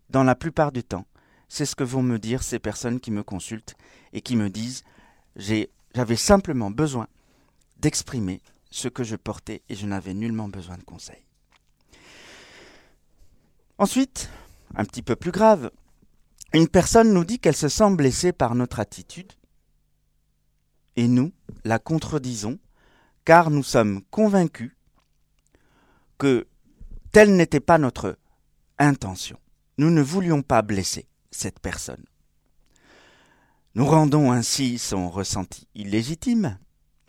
Dans 0.10 0.26
la 0.26 0.36
plupart 0.36 0.74
du 0.74 0.84
temps, 0.84 1.06
c'est 1.48 1.66
ce 1.66 1.76
que 1.76 1.84
vont 1.84 2.04
me 2.04 2.20
dire 2.20 2.44
ces 2.44 2.60
personnes 2.60 3.00
qui 3.00 3.12
me 3.12 3.24
consultent 3.24 3.76
et 4.14 4.22
qui 4.22 4.36
me 4.36 4.50
disent 4.50 4.84
j'avais 5.36 6.16
simplement 6.16 6.72
besoin 6.72 7.08
d'exprimer 7.78 8.42
ce 8.72 8.88
que 8.88 9.04
je 9.04 9.16
portais 9.16 9.62
et 9.70 9.76
je 9.76 9.86
n'avais 9.86 10.14
nullement 10.14 10.48
besoin 10.48 10.78
de 10.78 10.84
conseils. 10.84 11.26
Ensuite, 13.78 14.30
un 14.76 14.86
petit 14.86 15.02
peu 15.02 15.16
plus 15.16 15.32
grave, 15.32 15.72
une 16.54 16.68
personne 16.68 17.14
nous 17.14 17.26
dit 17.26 17.40
qu'elle 17.40 17.56
se 17.56 17.68
sent 17.68 17.96
blessée 17.96 18.32
par 18.32 18.56
notre 18.56 18.80
attitude 18.80 19.34
et 20.96 21.08
nous 21.08 21.34
la 21.64 21.80
contredisons 21.80 22.60
car 23.26 23.50
nous 23.50 23.64
sommes 23.64 24.02
convaincus 24.12 24.72
que 26.18 26.48
telle 27.12 27.36
n'était 27.36 27.60
pas 27.60 27.78
notre 27.78 28.18
intention. 28.78 29.38
Nous 29.78 29.90
ne 29.90 30.02
voulions 30.02 30.42
pas 30.42 30.62
blesser 30.62 31.08
cette 31.36 31.60
personne. 31.60 32.04
Nous 33.76 33.86
rendons 33.86 34.32
ainsi 34.32 34.78
son 34.78 35.10
ressenti 35.10 35.68
illégitime. 35.76 36.58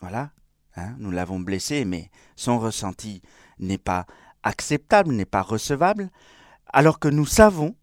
Voilà, 0.01 0.33
hein, 0.77 0.97
nous 0.99 1.11
l'avons 1.11 1.39
blessé, 1.39 1.85
mais 1.85 2.11
son 2.35 2.59
ressenti 2.59 3.23
n'est 3.59 3.79
pas 3.79 4.07
acceptable, 4.43 5.13
n'est 5.13 5.25
pas 5.25 5.43
recevable, 5.43 6.11
alors 6.73 6.99
que 6.99 7.09
nous 7.09 7.27
savons, 7.27 7.77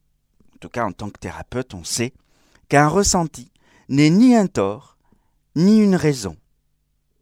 en 0.53 0.57
tout 0.59 0.69
cas 0.69 0.85
en 0.85 0.91
tant 0.91 1.09
que 1.09 1.19
thérapeute, 1.19 1.73
on 1.73 1.83
sait 1.83 2.13
qu'un 2.69 2.87
ressenti 2.87 3.51
n'est 3.89 4.09
ni 4.09 4.35
un 4.35 4.47
tort, 4.47 4.97
ni 5.55 5.79
une 5.79 5.95
raison. 5.95 6.37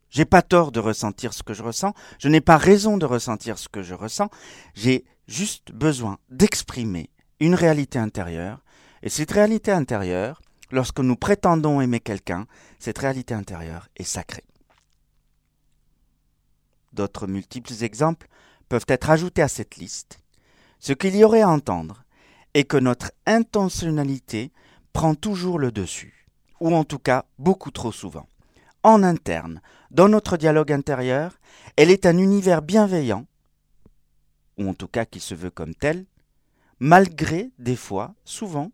J'ai 0.09 0.25
pas 0.25 0.41
tort 0.41 0.71
de 0.71 0.79
ressentir 0.79 1.33
ce 1.33 1.43
que 1.43 1.53
je 1.53 1.63
ressens, 1.63 1.93
je 2.19 2.27
n'ai 2.27 2.41
pas 2.41 2.57
raison 2.57 2.97
de 2.97 3.05
ressentir 3.05 3.57
ce 3.57 3.69
que 3.69 3.81
je 3.81 3.93
ressens, 3.93 4.29
j'ai 4.73 5.05
juste 5.27 5.71
besoin 5.71 6.17
d'exprimer 6.29 7.09
une 7.39 7.55
réalité 7.55 7.97
intérieure, 7.97 8.63
et 9.03 9.09
cette 9.09 9.31
réalité 9.31 9.71
intérieure, 9.71 10.41
lorsque 10.71 10.99
nous 10.99 11.15
prétendons 11.15 11.81
aimer 11.81 11.99
quelqu'un, 11.99 12.47
cette 12.79 12.97
réalité 12.97 13.33
intérieure 13.33 13.89
est 13.95 14.03
sacrée. 14.03 14.45
D'autres 16.93 17.27
multiples 17.27 17.83
exemples 17.83 18.27
peuvent 18.69 18.85
être 18.87 19.09
ajoutés 19.09 19.41
à 19.41 19.47
cette 19.47 19.77
liste. 19.77 20.19
Ce 20.79 20.93
qu'il 20.93 21.15
y 21.15 21.23
aurait 21.23 21.41
à 21.41 21.49
entendre 21.49 22.03
est 22.53 22.63
que 22.63 22.77
notre 22.77 23.11
intentionnalité 23.25 24.51
prend 24.93 25.15
toujours 25.15 25.57
le 25.57 25.71
dessus, 25.71 26.27
ou 26.59 26.75
en 26.75 26.83
tout 26.83 26.99
cas 26.99 27.25
beaucoup 27.39 27.71
trop 27.71 27.91
souvent. 27.91 28.27
En 28.83 29.03
interne, 29.03 29.61
dans 29.91 30.09
notre 30.09 30.37
dialogue 30.37 30.71
intérieur, 30.71 31.39
elle 31.75 31.91
est 31.91 32.05
un 32.05 32.17
univers 32.17 32.61
bienveillant, 32.61 33.25
ou 34.57 34.67
en 34.67 34.73
tout 34.73 34.87
cas 34.87 35.05
qui 35.05 35.19
se 35.19 35.35
veut 35.35 35.51
comme 35.51 35.75
tel, 35.75 36.05
malgré 36.79 37.51
des 37.59 37.75
fois, 37.75 38.15
souvent, 38.25 38.71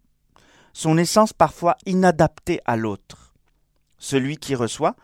son 0.77 0.99
essence 0.99 1.33
parfois 1.33 1.75
inadaptée 1.87 2.61
à 2.65 2.77
l'autre. 2.77 3.33
Celui 3.97 4.37
qui 4.37 4.53
reçoit 4.53 4.95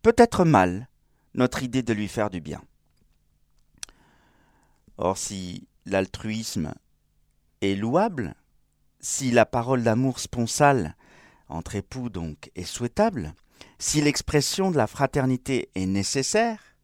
peut 0.00 0.14
être 0.16 0.46
mal 0.46 0.88
notre 1.34 1.62
idée 1.62 1.82
de 1.82 1.92
lui 1.92 2.08
faire 2.08 2.30
du 2.30 2.40
bien. 2.40 2.62
Or 4.96 5.18
si 5.18 5.68
l'altruisme 5.84 6.72
est 7.60 7.74
louable, 7.74 8.34
si 9.00 9.30
la 9.30 9.44
parole 9.44 9.82
d'amour 9.82 10.18
sponsale 10.18 10.96
entre 11.46 11.76
époux 11.76 12.08
donc 12.08 12.50
est 12.54 12.64
souhaitable, 12.64 13.34
si 13.78 14.00
l'expression 14.00 14.70
de 14.70 14.78
la 14.78 14.86
fraternité 14.86 15.68
est 15.74 15.84
nécessaire, 15.84 16.74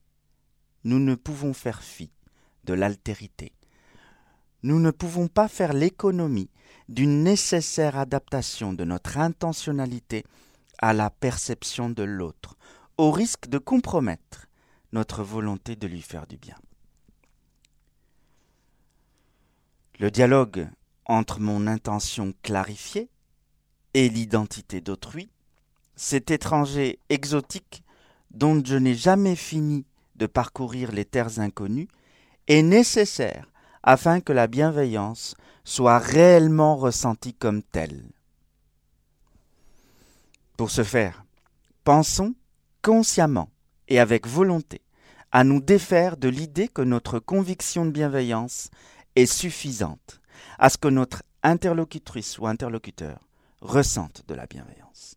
nous 0.85 0.99
ne 0.99 1.15
pouvons 1.15 1.55
faire 1.55 1.83
fi 1.83 2.11
de 2.65 2.75
l'altérité. 2.75 3.55
Nous 4.63 4.81
ne 4.81 4.91
pouvons 4.91 5.29
pas 5.29 5.49
faire 5.49 5.73
l'économie 5.73 6.51
d'une 6.89 7.23
nécessaire 7.23 7.99
adaptation 7.99 8.73
de 8.73 8.85
notre 8.85 9.19
intentionnalité 9.19 10.25
à 10.79 10.93
la 10.93 11.11
perception 11.11 11.91
de 11.91 12.03
l'autre, 12.03 12.57
au 12.97 13.11
risque 13.11 13.49
de 13.49 13.59
compromettre 13.59 14.47
notre 14.93 15.23
volonté 15.23 15.77
de 15.77 15.87
lui 15.87 16.03
faire 16.03 16.27
du 16.27 16.37
bien. 16.37 16.57
Le 19.99 20.11
dialogue 20.11 20.69
entre 21.05 21.41
mon 21.41 21.67
intention 21.67 22.33
clarifiée 22.43 23.09
et 23.95 24.09
l'identité 24.09 24.81
d'autrui, 24.81 25.29
cet 25.97 26.31
étranger 26.31 27.01
exotique 27.09 27.83
dont 28.31 28.63
je 28.65 28.77
n'ai 28.77 28.95
jamais 28.95 29.37
fini 29.37 29.85
de 30.17 30.27
parcourir 30.27 30.93
les 30.93 31.05
terres 31.05 31.41
inconnues, 31.41 31.89
est 32.47 32.63
nécessaire 32.63 33.51
afin 33.83 34.21
que 34.21 34.33
la 34.33 34.47
bienveillance 34.47 35.35
soit 35.69 35.99
réellement 35.99 36.77
ressentie 36.77 37.35
comme 37.35 37.63
telle. 37.63 38.09
Pour 40.57 40.71
ce 40.71 40.83
faire, 40.83 41.27
pensons 41.85 42.35
consciemment 42.81 43.51
et 43.87 44.01
avec 44.01 44.27
volonté 44.27 44.81
à 45.31 45.45
nous 45.45 45.61
défaire 45.61 46.17
de 46.17 46.31
l'idée 46.31 46.69
que 46.69 46.81
notre 46.81 47.19
conviction 47.19 47.85
de 47.85 47.91
bienveillance 47.91 48.71
est 49.15 49.27
suffisante 49.27 50.23
à 50.59 50.71
ce 50.71 50.79
que 50.79 50.89
notre 50.89 51.23
interlocutrice 51.43 52.39
ou 52.39 52.47
interlocuteur 52.47 53.19
ressente 53.61 54.23
de 54.27 54.33
la 54.35 54.47
bienveillance. 54.47 55.17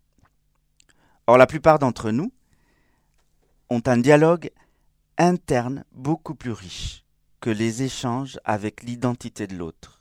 Or, 1.28 1.38
la 1.38 1.48
plupart 1.48 1.80
d'entre 1.80 2.12
nous 2.12 2.34
ont 3.70 3.82
un 3.86 3.98
dialogue 3.98 4.52
interne 5.18 5.86
beaucoup 5.94 6.36
plus 6.36 6.52
riche 6.52 7.06
que 7.40 7.50
les 7.50 7.84
échanges 7.84 8.38
avec 8.44 8.84
l'identité 8.84 9.48
de 9.48 9.56
l'autre. 9.56 10.01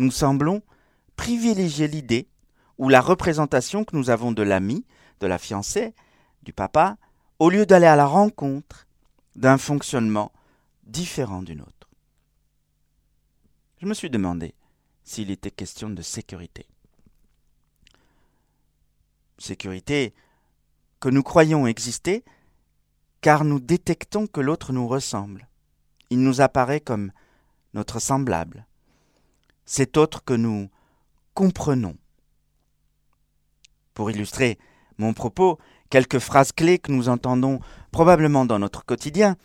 Nous 0.00 0.10
semblons 0.10 0.62
privilégier 1.16 1.86
l'idée 1.86 2.28
ou 2.78 2.88
la 2.88 3.00
représentation 3.00 3.84
que 3.84 3.96
nous 3.96 4.10
avons 4.10 4.32
de 4.32 4.42
l'ami, 4.42 4.84
de 5.20 5.26
la 5.26 5.38
fiancée, 5.38 5.94
du 6.42 6.52
papa, 6.52 6.96
au 7.38 7.50
lieu 7.50 7.66
d'aller 7.66 7.86
à 7.86 7.96
la 7.96 8.06
rencontre 8.06 8.86
d'un 9.36 9.58
fonctionnement 9.58 10.32
différent 10.84 11.42
du 11.42 11.54
nôtre 11.54 11.80
je 13.80 13.86
me 13.86 13.94
suis 13.94 14.10
demandé 14.10 14.54
s'il 15.04 15.30
était 15.30 15.50
question 15.50 15.88
de 15.88 16.02
sécurité. 16.02 16.66
Sécurité 19.38 20.14
que 21.00 21.08
nous 21.08 21.22
croyons 21.22 21.66
exister 21.66 22.22
car 23.22 23.44
nous 23.44 23.58
détectons 23.58 24.26
que 24.26 24.40
l'autre 24.40 24.72
nous 24.72 24.86
ressemble. 24.86 25.48
Il 26.10 26.20
nous 26.20 26.42
apparaît 26.42 26.80
comme 26.80 27.10
notre 27.72 28.00
semblable. 28.00 28.66
Cet 29.64 29.96
autre 29.96 30.24
que 30.24 30.34
nous 30.34 30.70
comprenons. 31.34 31.96
Pour 33.94 34.10
illustrer 34.10 34.58
mon 34.98 35.14
propos, 35.14 35.58
quelques 35.88 36.18
phrases 36.18 36.52
clés 36.52 36.78
que 36.78 36.92
nous 36.92 37.08
entendons 37.08 37.60
probablement 37.90 38.44
dans 38.44 38.58
notre 38.58 38.84
quotidien. 38.84 39.36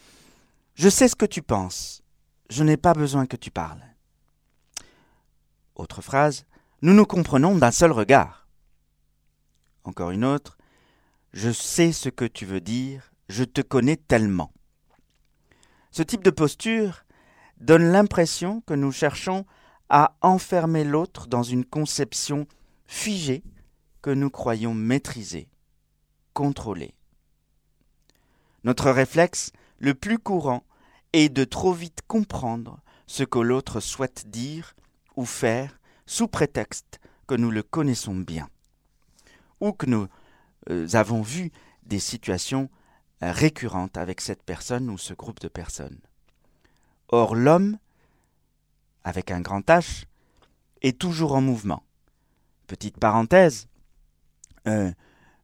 Je 0.75 0.89
sais 0.89 1.07
ce 1.07 1.15
que 1.15 1.25
tu 1.25 1.41
penses. 1.41 2.03
Je 2.49 2.63
n'ai 2.63 2.77
pas 2.77 2.93
besoin 2.93 3.25
que 3.25 3.37
tu 3.37 3.51
parles. 3.51 3.81
Autre 5.75 6.01
phrase, 6.01 6.45
nous 6.81 6.93
nous 6.93 7.05
comprenons 7.05 7.55
d'un 7.55 7.71
seul 7.71 7.91
regard. 7.91 8.47
Encore 9.83 10.11
une 10.11 10.25
autre, 10.25 10.57
je 11.33 11.51
sais 11.51 11.91
ce 11.91 12.09
que 12.09 12.25
tu 12.25 12.45
veux 12.45 12.61
dire, 12.61 13.11
je 13.29 13.43
te 13.43 13.61
connais 13.61 13.97
tellement. 13.97 14.51
Ce 15.91 16.03
type 16.03 16.23
de 16.23 16.29
posture 16.29 17.05
donne 17.57 17.91
l'impression 17.91 18.61
que 18.61 18.73
nous 18.73 18.91
cherchons 18.91 19.45
à 19.89 20.15
enfermer 20.21 20.83
l'autre 20.83 21.27
dans 21.27 21.43
une 21.43 21.65
conception 21.65 22.47
figée 22.85 23.43
que 24.01 24.09
nous 24.09 24.29
croyons 24.29 24.73
maîtriser, 24.73 25.47
contrôler. 26.33 26.93
Notre 28.63 28.91
réflexe 28.91 29.51
le 29.79 29.93
plus 29.93 30.19
courant 30.19 30.63
est 31.13 31.29
de 31.29 31.43
trop 31.43 31.73
vite 31.73 32.01
comprendre 32.07 32.79
ce 33.07 33.23
que 33.23 33.39
l'autre 33.39 33.79
souhaite 33.79 34.29
dire 34.29 34.75
ou 35.15 35.25
faire 35.25 35.79
sous 36.05 36.27
prétexte 36.27 36.99
que 37.27 37.35
nous 37.35 37.51
le 37.51 37.63
connaissons 37.63 38.15
bien, 38.15 38.49
ou 39.59 39.71
que 39.71 39.85
nous 39.85 40.07
euh, 40.69 40.87
avons 40.93 41.21
vu 41.21 41.51
des 41.83 41.99
situations 41.99 42.69
euh, 43.23 43.31
récurrentes 43.31 43.97
avec 43.97 44.21
cette 44.21 44.43
personne 44.43 44.89
ou 44.89 44.97
ce 44.97 45.13
groupe 45.13 45.39
de 45.39 45.47
personnes. 45.47 45.99
Or 47.09 47.35
l'homme, 47.35 47.77
avec 49.05 49.31
un 49.31 49.39
grand 49.39 49.65
H, 49.69 50.03
est 50.81 50.99
toujours 50.99 51.33
en 51.35 51.41
mouvement. 51.41 51.83
Petite 52.67 52.97
parenthèse, 52.97 53.69
euh, 54.67 54.91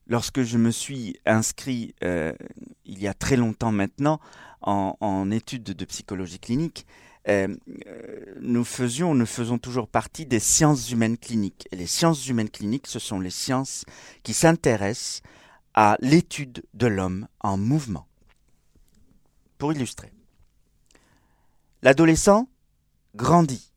lorsque 0.07 0.41
je 0.41 0.57
me 0.57 0.71
suis 0.71 1.17
inscrit 1.25 1.95
il 2.01 2.99
y 2.99 3.07
a 3.07 3.13
très 3.13 3.37
longtemps 3.37 3.71
maintenant 3.71 4.19
en, 4.61 4.97
en 4.99 5.31
études 5.31 5.63
de 5.63 5.85
psychologie 5.85 6.39
clinique, 6.39 6.85
euh, 7.27 7.55
nous 8.39 8.63
faisions, 8.63 9.13
nous 9.13 9.25
faisons 9.25 9.59
toujours 9.59 9.87
partie 9.87 10.25
des 10.25 10.39
sciences 10.39 10.89
humaines 10.91 11.17
cliniques. 11.17 11.67
Et 11.71 11.75
les 11.75 11.87
sciences 11.87 12.27
humaines 12.27 12.49
cliniques, 12.49 12.87
ce 12.87 12.99
sont 12.99 13.19
les 13.19 13.29
sciences 13.29 13.85
qui 14.23 14.33
s'intéressent 14.33 15.21
à 15.73 15.97
l'étude 15.99 16.63
de 16.73 16.87
l'homme 16.87 17.27
en 17.39 17.57
mouvement. 17.57 18.07
Pour 19.57 19.71
illustrer, 19.71 20.11
l'adolescent 21.83 22.47
grandit. 23.15 23.71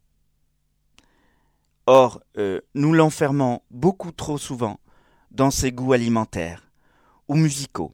Or, 1.86 2.22
euh, 2.38 2.60
nous 2.74 2.92
l'enfermons 2.92 3.60
beaucoup 3.70 4.12
trop 4.12 4.38
souvent 4.38 4.80
dans 5.30 5.50
ses 5.50 5.72
goûts 5.72 5.92
alimentaires 5.92 6.70
ou 7.28 7.34
musicaux. 7.34 7.92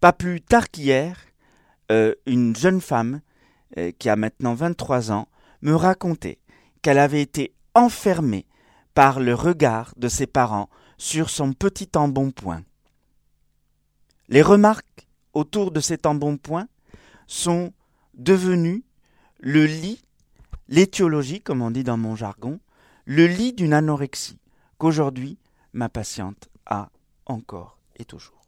Pas 0.00 0.12
plus 0.12 0.40
tard 0.40 0.70
qu'hier, 0.70 1.18
euh, 1.92 2.14
une 2.26 2.56
jeune 2.56 2.80
femme 2.80 3.20
euh, 3.76 3.92
qui 3.98 4.08
a 4.08 4.16
maintenant 4.16 4.54
23 4.54 5.12
ans, 5.12 5.28
me 5.60 5.74
racontait 5.74 6.38
qu'elle 6.82 6.98
avait 6.98 7.22
été 7.22 7.54
enfermée 7.74 8.46
par 8.94 9.20
le 9.20 9.34
regard 9.34 9.92
de 9.96 10.08
ses 10.08 10.26
parents 10.26 10.68
sur 10.96 11.28
son 11.28 11.52
petit 11.52 11.88
embonpoint. 11.96 12.62
Les 14.28 14.42
remarques 14.42 15.08
autour 15.32 15.72
de 15.72 15.80
cet 15.80 16.06
embonpoint 16.06 16.68
sont 17.26 17.72
devenues 18.14 18.84
le 19.40 19.66
lit, 19.66 20.00
l'étiologie, 20.68 21.40
comme 21.40 21.62
on 21.62 21.70
dit 21.70 21.84
dans 21.84 21.96
mon 21.96 22.16
jargon, 22.16 22.60
le 23.04 23.26
lit 23.26 23.52
d'une 23.52 23.72
anorexie 23.72 24.38
qu'aujourd'hui 24.78 25.38
ma 25.72 25.88
patiente 25.88 26.48
a 26.66 26.90
encore 27.26 27.78
et 27.96 28.04
toujours. 28.04 28.42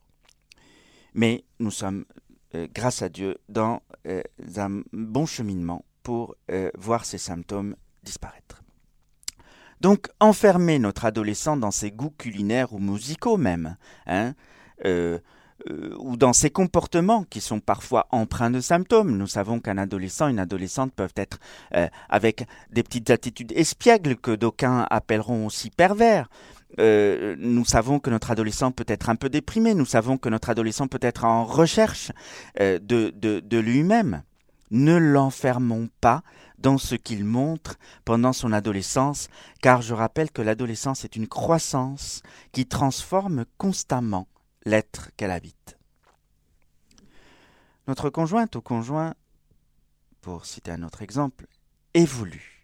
Mais 1.15 1.45
nous 1.59 1.71
sommes 1.71 2.05
euh, 2.55 2.69
grâce 2.73 3.03
à 3.03 3.09
Dieu, 3.09 3.39
dans 3.49 3.83
euh, 4.07 4.23
un 4.57 4.83
bon 4.93 5.27
cheminement 5.27 5.85
pour 6.03 6.37
euh, 6.51 6.71
voir 6.77 7.05
ces 7.05 7.19
symptômes 7.19 7.75
disparaître. 8.03 8.63
Donc 9.81 10.09
enfermer 10.21 10.79
notre 10.79 11.05
adolescent 11.05 11.57
dans 11.57 11.71
ses 11.71 11.91
goûts 11.91 12.15
culinaires 12.17 12.73
ou 12.73 12.79
musicaux 12.79 13.37
même, 13.37 13.77
hein, 14.07 14.35
ou 15.99 16.17
dans 16.17 16.33
ses 16.33 16.51
comportements 16.51 17.25
qui 17.25 17.41
sont 17.41 17.61
parfois 17.61 18.07
empreints 18.11 18.51
de 18.51 18.61
symptômes. 18.61 19.17
Nous 19.17 19.27
savons 19.27 19.61
qu'un 19.61 19.79
adolescent, 19.79 20.29
une 20.29 20.39
adolescente 20.39 20.93
peuvent 20.93 21.15
être 21.17 21.39
avec 22.09 22.47
des 22.71 22.83
petites 22.83 23.11
attitudes 23.11 23.53
espiègles 23.53 24.17
que 24.17 24.35
d'aucuns 24.35 24.87
appelleront 24.91 25.47
aussi 25.47 25.71
pervers. 25.71 26.29
Euh, 26.79 27.37
nous 27.39 27.65
savons 27.65 27.99
que 27.99 28.11
notre 28.11 28.31
adolescent 28.31 28.71
peut 28.71 28.85
être 28.89 29.09
un 29.09 29.17
peu 29.17 29.29
déprimé, 29.29 29.75
nous 29.75 29.87
savons 29.87 30.19
que 30.19 30.29
notre 30.29 30.51
adolescent 30.51 30.89
peut 30.89 30.99
être 31.01 31.25
en 31.25 31.45
recherche 31.45 32.13
euh, 32.61 32.79
de, 32.79 33.11
de 33.11 33.59
lui-même. 33.59 34.23
Ne 34.71 34.97
l'enfermons 34.97 35.89
pas 36.01 36.23
dans 36.59 36.77
ce 36.77 36.97
qu'il 36.97 37.25
montre 37.25 37.77
pendant 38.05 38.33
son 38.33 38.53
adolescence, 38.53 39.29
car 39.63 39.81
je 39.81 39.95
rappelle 39.95 40.31
que 40.31 40.43
l'adolescence 40.43 41.05
est 41.05 41.17
une 41.17 41.29
croissance 41.29 42.23
qui 42.53 42.67
transforme 42.67 43.45
constamment 43.59 44.27
l'être 44.67 45.11
qu'elle 45.17 45.31
habite. 45.31 45.79
Notre 47.89 48.11
conjointe 48.11 48.55
ou 48.57 48.61
conjoint, 48.61 49.15
pour 50.21 50.45
citer 50.45 50.73
un 50.73 50.83
autre 50.83 51.01
exemple, 51.01 51.47
évolue. 51.95 52.63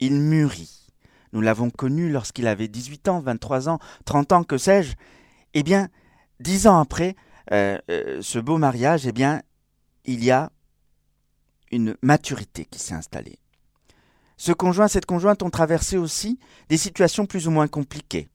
Il 0.00 0.14
mûrit 0.14 0.80
nous 1.32 1.40
l'avons 1.40 1.70
connu 1.70 2.10
lorsqu'il 2.10 2.46
avait 2.46 2.68
18 2.68 3.08
ans, 3.08 3.20
23 3.20 3.68
ans, 3.68 3.78
30 4.04 4.32
ans, 4.32 4.44
que 4.44 4.58
sais-je, 4.58 4.94
eh 5.54 5.62
bien, 5.62 5.88
dix 6.40 6.66
ans 6.66 6.80
après 6.80 7.14
euh, 7.52 7.78
euh, 7.90 8.20
ce 8.22 8.38
beau 8.38 8.58
mariage, 8.58 9.06
eh 9.06 9.12
bien, 9.12 9.42
il 10.04 10.24
y 10.24 10.30
a 10.30 10.50
une 11.70 11.96
maturité 12.02 12.64
qui 12.64 12.80
s'est 12.80 12.94
installée. 12.94 13.38
Ce 14.36 14.52
conjoint, 14.52 14.88
cette 14.88 15.06
conjointe 15.06 15.42
ont 15.42 15.50
traversé 15.50 15.96
aussi 15.96 16.38
des 16.68 16.78
situations 16.78 17.26
plus 17.26 17.46
ou 17.46 17.50
moins 17.50 17.68
compliquées. 17.68 18.28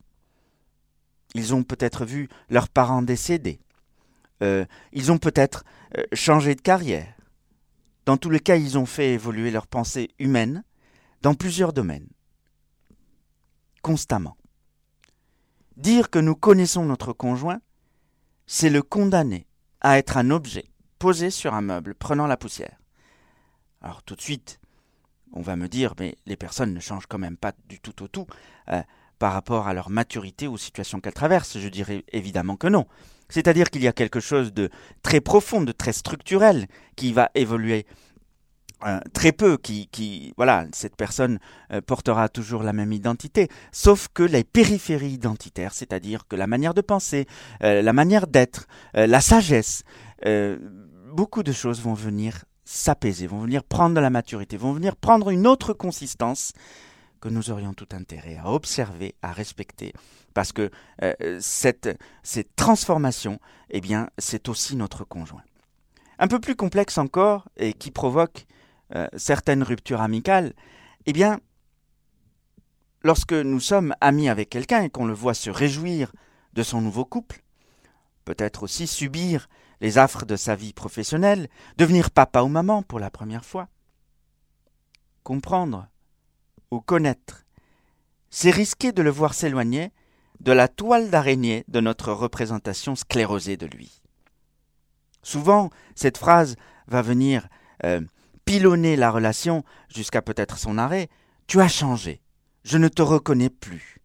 Ils 1.35 1.53
ont 1.53 1.63
peut-être 1.63 2.05
vu 2.05 2.27
leurs 2.49 2.69
parents 2.69 3.03
décéder. 3.03 3.59
Euh, 4.41 4.65
ils 4.93 5.11
ont 5.11 5.19
peut-être 5.19 5.63
changé 6.13 6.55
de 6.55 6.61
carrière. 6.61 7.13
Dans 8.05 8.17
tous 8.17 8.31
les 8.31 8.39
cas, 8.39 8.55
ils 8.55 8.77
ont 8.77 8.87
fait 8.87 9.13
évoluer 9.13 9.51
leur 9.51 9.67
pensée 9.67 10.09
humaine 10.17 10.63
dans 11.21 11.35
plusieurs 11.35 11.73
domaines 11.73 12.07
constamment. 13.85 14.35
Dire 15.77 16.09
que 16.09 16.17
nous 16.17 16.33
connaissons 16.33 16.85
notre 16.85 17.13
conjoint, 17.13 17.61
c'est 18.47 18.71
le 18.71 18.81
condamner 18.81 19.45
à 19.79 19.99
être 19.99 20.17
un 20.17 20.31
objet 20.31 20.65
posé 20.97 21.29
sur 21.29 21.53
un 21.53 21.61
meuble 21.61 21.93
prenant 21.93 22.25
la 22.25 22.35
poussière. 22.35 22.79
Alors 23.81 24.01
tout 24.01 24.15
de 24.15 24.21
suite, 24.21 24.59
on 25.33 25.41
va 25.41 25.55
me 25.55 25.67
dire, 25.67 25.93
mais 25.99 26.17
les 26.25 26.35
personnes 26.35 26.73
ne 26.73 26.79
changent 26.79 27.05
quand 27.05 27.19
même 27.19 27.37
pas 27.37 27.53
du 27.69 27.79
tout 27.79 28.01
au 28.01 28.07
tout 28.07 28.25
euh, 28.69 28.81
par 29.19 29.33
rapport 29.33 29.67
à 29.67 29.73
leur 29.73 29.89
maturité 29.89 30.47
aux 30.47 30.57
situations 30.57 30.99
qu'elles 30.99 31.13
traversent. 31.13 31.57
Je 31.57 31.69
dirais 31.69 32.03
évidemment 32.11 32.55
que 32.55 32.67
non. 32.67 32.85
C'est-à-dire 33.29 33.69
qu'il 33.69 33.83
y 33.83 33.87
a 33.87 33.93
quelque 33.93 34.19
chose 34.19 34.53
de 34.53 34.69
très 35.01 35.21
profond, 35.21 35.61
de 35.61 35.71
très 35.71 35.93
structurel 35.93 36.67
qui 36.95 37.11
va 37.13 37.31
évoluer 37.33 37.85
euh, 38.85 38.99
très 39.13 39.31
peu 39.31 39.57
qui, 39.57 39.87
qui, 39.87 40.33
voilà, 40.35 40.65
cette 40.73 40.97
personne 40.97 41.39
euh, 41.71 41.79
portera 41.79 42.27
toujours 42.27 42.61
la 42.61 42.73
même 42.73 42.91
identité, 42.91 43.47
sauf 43.71 44.09
que 44.13 44.21
les 44.21 44.43
périphéries 44.43 45.13
identitaires, 45.13 45.73
c'est-à-dire 45.73 46.27
que 46.27 46.35
la 46.35 46.45
manière 46.45 46.73
de 46.73 46.81
penser, 46.81 47.25
euh, 47.63 47.81
la 47.81 47.93
manière 47.93 48.27
d'être, 48.27 48.67
la 48.93 49.21
sagesse, 49.21 49.83
beaucoup 51.13 51.43
de 51.43 51.51
choses 51.51 51.81
vont 51.81 51.93
venir 51.93 52.45
s'apaiser, 52.65 53.27
vont 53.27 53.39
venir 53.39 53.63
prendre 53.63 53.95
de 53.95 54.01
la 54.01 54.09
maturité, 54.09 54.57
vont 54.57 54.73
venir 54.73 54.95
prendre 54.95 55.29
une 55.29 55.47
autre 55.47 55.73
consistance 55.73 56.51
que 57.21 57.29
nous 57.29 57.51
aurions 57.51 57.73
tout 57.73 57.89
intérêt 57.91 58.37
à 58.37 58.51
observer, 58.51 59.15
à 59.21 59.31
respecter, 59.31 59.93
parce 60.33 60.51
que 60.51 60.69
cette, 61.39 61.97
cette 62.23 62.55
transformation, 62.55 63.39
eh 63.69 63.81
c'est 64.17 64.49
aussi 64.49 64.75
notre 64.75 65.03
conjoint. 65.03 65.43
Un 66.19 66.27
peu 66.27 66.39
plus 66.39 66.55
complexe 66.55 66.97
encore 66.97 67.49
et 67.57 67.73
qui 67.73 67.91
provoque 67.91 68.45
euh, 68.95 69.07
certaines 69.17 69.63
ruptures 69.63 70.01
amicales, 70.01 70.53
eh 71.05 71.13
bien, 71.13 71.39
lorsque 73.01 73.33
nous 73.33 73.59
sommes 73.59 73.95
amis 73.99 74.29
avec 74.29 74.49
quelqu'un 74.49 74.83
et 74.83 74.89
qu'on 74.89 75.05
le 75.05 75.13
voit 75.13 75.33
se 75.33 75.49
réjouir 75.49 76.11
de 76.53 76.63
son 76.63 76.81
nouveau 76.81 77.03
couple, 77.03 77.43
peut-être 78.23 78.63
aussi 78.63 78.87
subir 78.87 79.49
les 79.81 79.97
affres 79.97 80.25
de 80.25 80.35
sa 80.35 80.55
vie 80.55 80.71
professionnelle, 80.71 81.49
devenir 81.77 82.11
papa 82.11 82.43
ou 82.43 82.47
maman 82.47 82.83
pour 82.83 82.99
la 82.99 83.09
première 83.09 83.43
fois. 83.43 83.67
Comprendre 85.23 85.87
ou 86.71 86.81
connaître, 86.81 87.45
c'est 88.29 88.51
risquer 88.51 88.91
de 88.91 89.01
le 89.01 89.09
voir 89.09 89.33
s'éloigner 89.33 89.91
de 90.39 90.51
la 90.51 90.67
toile 90.67 91.09
d'araignée 91.09 91.63
de 91.67 91.79
notre 91.79 92.11
représentation 92.11 92.95
sclérosée 92.95 93.57
de 93.57 93.65
lui. 93.65 94.01
Souvent, 95.23 95.69
cette 95.95 96.17
phrase 96.17 96.55
va 96.87 97.01
venir 97.01 97.47
euh, 97.83 98.01
pilonner 98.43 98.95
la 98.95 99.09
relation 99.09 99.63
jusqu'à 99.89 100.21
peut-être 100.21 100.57
son 100.57 100.77
arrêt, 100.77 101.09
tu 101.47 101.61
as 101.61 101.67
changé, 101.67 102.21
je 102.63 102.77
ne 102.77 102.87
te 102.87 103.01
reconnais 103.01 103.49
plus. 103.49 103.97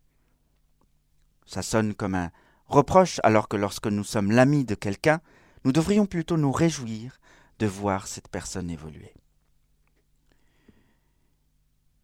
Ça 1.46 1.62
sonne 1.62 1.94
comme 1.94 2.14
un 2.14 2.30
reproche 2.66 3.20
alors 3.24 3.48
que 3.48 3.56
lorsque 3.56 3.88
nous 3.88 4.04
sommes 4.04 4.30
l'ami 4.30 4.64
de 4.64 4.74
quelqu'un, 4.74 5.20
nous 5.64 5.72
devrions 5.72 6.06
plutôt 6.06 6.36
nous 6.36 6.52
réjouir 6.52 7.18
de 7.58 7.66
voir 7.66 8.06
cette 8.06 8.28
personne 8.28 8.70
évoluer. 8.70 9.12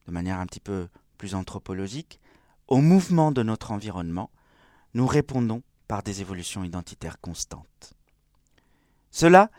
De 0.06 0.12
manière 0.12 0.38
un 0.38 0.46
petit 0.46 0.60
peu 0.60 0.88
plus 1.18 1.34
anthropologique, 1.34 2.20
au 2.68 2.78
mouvement 2.78 3.32
de 3.32 3.42
notre 3.42 3.72
environnement, 3.72 4.30
nous 4.94 5.06
répondons 5.06 5.62
par 5.88 6.02
des 6.02 6.20
évolutions 6.20 6.64
identitaires 6.64 7.20
constantes. 7.20 7.94
Cela 9.10 9.50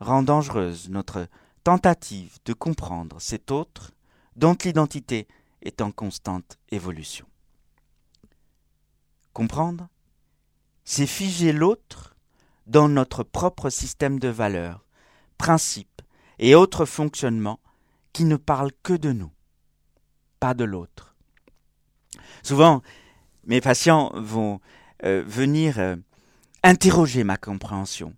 rend 0.00 0.22
dangereuse 0.22 0.88
notre 0.90 1.28
tentative 1.64 2.38
de 2.44 2.52
comprendre 2.52 3.20
cet 3.20 3.50
autre 3.50 3.92
dont 4.36 4.56
l'identité 4.64 5.26
est 5.62 5.80
en 5.80 5.90
constante 5.90 6.58
évolution. 6.70 7.26
Comprendre, 9.32 9.88
c'est 10.84 11.06
figer 11.06 11.52
l'autre 11.52 12.14
dans 12.66 12.88
notre 12.88 13.22
propre 13.22 13.70
système 13.70 14.18
de 14.18 14.28
valeurs, 14.28 14.86
principes 15.38 16.02
et 16.38 16.54
autres 16.54 16.84
fonctionnements 16.84 17.60
qui 18.12 18.24
ne 18.24 18.36
parle 18.36 18.70
que 18.82 18.92
de 18.92 19.12
nous, 19.12 19.32
pas 20.40 20.54
de 20.54 20.64
l'autre. 20.64 21.14
Souvent, 22.42 22.82
mes 23.44 23.60
patients 23.60 24.12
vont 24.14 24.60
euh, 25.04 25.22
venir 25.26 25.78
euh, 25.78 25.96
interroger 26.62 27.24
ma 27.24 27.36
compréhension 27.36 28.14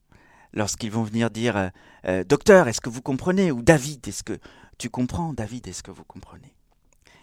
lorsqu'ils 0.53 0.91
vont 0.91 1.03
venir 1.03 1.31
dire 1.31 1.71
euh, 2.07 2.25
Docteur, 2.25 2.69
est-ce 2.69 2.81
que 2.81 2.89
vous 2.89 3.03
comprenez? 3.03 3.51
Ou 3.51 3.63
David, 3.63 4.07
est-ce 4.07 4.23
que 4.23 4.39
tu 4.79 4.91
comprends? 4.91 5.33
David, 5.33 5.67
est-ce 5.67 5.83
que 5.83 5.91
vous 5.91 6.05
comprenez? 6.05 6.55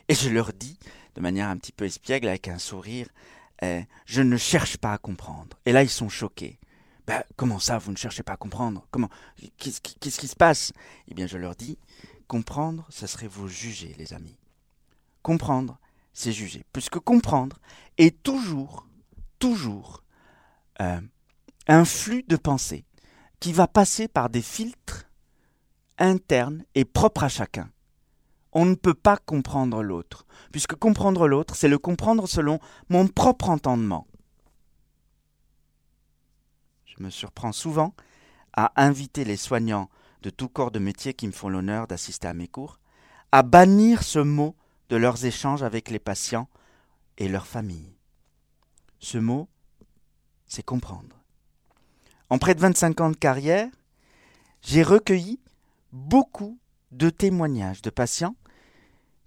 Et 0.08 0.16
je 0.16 0.30
leur 0.30 0.54
dis, 0.54 0.78
de 1.16 1.22
manière 1.22 1.50
un 1.50 1.58
petit 1.58 1.72
peu 1.72 1.86
espiègle, 1.86 2.28
avec 2.28 2.48
un 2.48 2.60
sourire, 2.60 3.08
Je 4.06 4.22
ne 4.22 4.38
cherche 4.38 4.78
pas 4.78 4.94
à 4.94 4.98
comprendre. 5.00 5.58
Et 5.66 5.72
là, 5.72 5.82
ils 5.82 5.90
sont 5.90 6.10
choqués. 6.10 6.60
Ben, 7.08 7.24
comment 7.36 7.60
ça, 7.60 7.80
vous 7.80 7.92
ne 7.92 7.98
cherchez 7.98 8.22
pas 8.22 8.34
à 8.34 8.38
comprendre? 8.38 8.86
Comment 8.92 9.10
Qu'est-ce 9.58 10.20
qui 10.20 10.28
se 10.28 10.36
passe? 10.36 10.74
Eh 11.08 11.14
bien, 11.16 11.26
je 11.26 11.38
leur 11.38 11.56
dis 11.56 11.78
Comprendre, 12.28 12.86
ce 12.90 13.08
serait 13.08 13.28
vous 13.28 13.48
juger, 13.48 13.96
les 13.98 14.14
amis. 14.14 14.38
Comprendre, 15.26 15.80
c'est 16.14 16.32
juger. 16.32 16.68
Puisque 16.72 17.00
comprendre 17.00 17.58
est 17.98 18.22
toujours, 18.22 18.88
toujours 19.40 20.04
euh, 20.82 21.02
un 21.68 21.84
flux 21.84 22.22
de 22.28 22.36
pensée 22.36 22.86
qui 23.40 23.52
va 23.52 23.68
passer 23.68 24.08
par 24.08 24.30
des 24.30 24.44
filtres 24.44 25.10
internes 25.98 26.64
et 26.76 26.86
propres 26.86 27.24
à 27.24 27.28
chacun. 27.28 27.72
On 28.52 28.68
ne 28.68 28.76
peut 28.76 28.94
pas 28.94 29.18
comprendre 29.18 29.82
l'autre, 29.82 30.28
puisque 30.52 30.76
comprendre 30.76 31.28
l'autre, 31.28 31.56
c'est 31.56 31.70
le 31.70 31.80
comprendre 31.80 32.28
selon 32.28 32.60
mon 32.90 33.08
propre 33.08 33.50
entendement. 33.50 34.06
Je 36.86 37.02
me 37.02 37.10
surprends 37.10 37.52
souvent 37.52 37.96
à 38.54 38.74
inviter 38.76 39.26
les 39.26 39.38
soignants 39.38 39.90
de 40.22 40.30
tout 40.30 40.50
corps 40.50 40.70
de 40.70 40.78
métier 40.78 41.16
qui 41.16 41.26
me 41.26 41.32
font 41.32 41.50
l'honneur 41.50 41.88
d'assister 41.88 42.28
à 42.28 42.36
mes 42.36 42.48
cours 42.48 42.78
à 43.32 43.42
bannir 43.42 44.04
ce 44.04 44.20
mot 44.20 44.56
de 44.90 44.96
leurs 44.96 45.26
échanges 45.26 45.64
avec 45.64 45.90
les 45.90 46.00
patients 46.00 46.48
et 47.18 47.28
leurs 47.28 47.48
familles. 47.48 47.96
Ce 49.00 49.18
mot, 49.18 49.48
c'est 50.48 50.64
comprendre. 50.64 51.16
En 52.30 52.38
près 52.38 52.56
de 52.56 52.60
25 52.60 53.02
ans 53.02 53.12
de 53.12 53.16
carrière, 53.16 53.70
j'ai 54.62 54.84
recueilli 54.84 55.40
beaucoup 55.92 56.58
de 56.92 57.10
témoignages 57.10 57.82
de 57.82 57.90
patients 57.90 58.36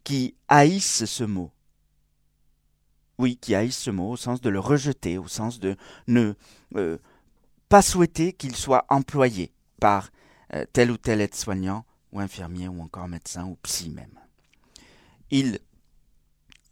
qui 0.05 0.35
haïssent 0.49 1.05
ce 1.05 1.25
mot. 1.25 1.51
Oui, 3.19 3.37
qui 3.37 3.55
haïssent 3.55 3.79
ce 3.79 3.91
mot 3.91 4.11
au 4.11 4.17
sens 4.17 4.41
de 4.41 4.49
le 4.49 4.61
rejeter, 4.61 5.19
au 5.19 5.29
sens 5.29 5.59
de 5.59 5.77
ne 6.07 6.35
euh, 6.77 6.99
pas 7.69 7.83
souhaiter 7.83 8.33
qu'il 8.33 8.57
soit 8.57 8.85
employé 8.89 9.53
par 9.81 10.11
euh, 10.55 10.65
tel 10.73 10.91
ou 10.91 10.97
tel 10.97 11.21
aide-soignant 11.21 11.85
ou 12.13 12.21
infirmier 12.21 12.69
ou 12.69 12.81
encore 12.81 13.09
médecin 13.09 13.45
ou 13.45 13.57
psy 13.63 13.91
même. 13.91 14.18
Ils 15.31 15.59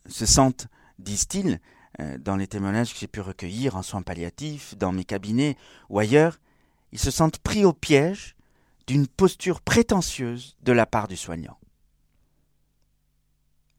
se 0.08 0.26
sentent, 0.26 0.68
disent-ils, 0.98 1.60
euh, 2.00 2.18
dans 2.18 2.36
les 2.36 2.46
témoignages 2.46 2.92
que 2.92 2.98
j'ai 2.98 3.06
pu 3.06 3.20
recueillir 3.20 3.76
en 3.76 3.82
soins 3.82 4.02
palliatifs, 4.02 4.76
dans 4.76 4.92
mes 4.92 5.04
cabinets 5.04 5.56
ou 5.88 5.98
ailleurs, 5.98 6.38
ils 6.92 6.98
se 6.98 7.10
sentent 7.10 7.38
pris 7.38 7.64
au 7.64 7.72
piège 7.72 8.36
d'une 8.86 9.06
posture 9.06 9.60
prétentieuse 9.60 10.56
de 10.62 10.72
la 10.72 10.86
part 10.86 11.08
du 11.08 11.16
soignant. 11.16 11.58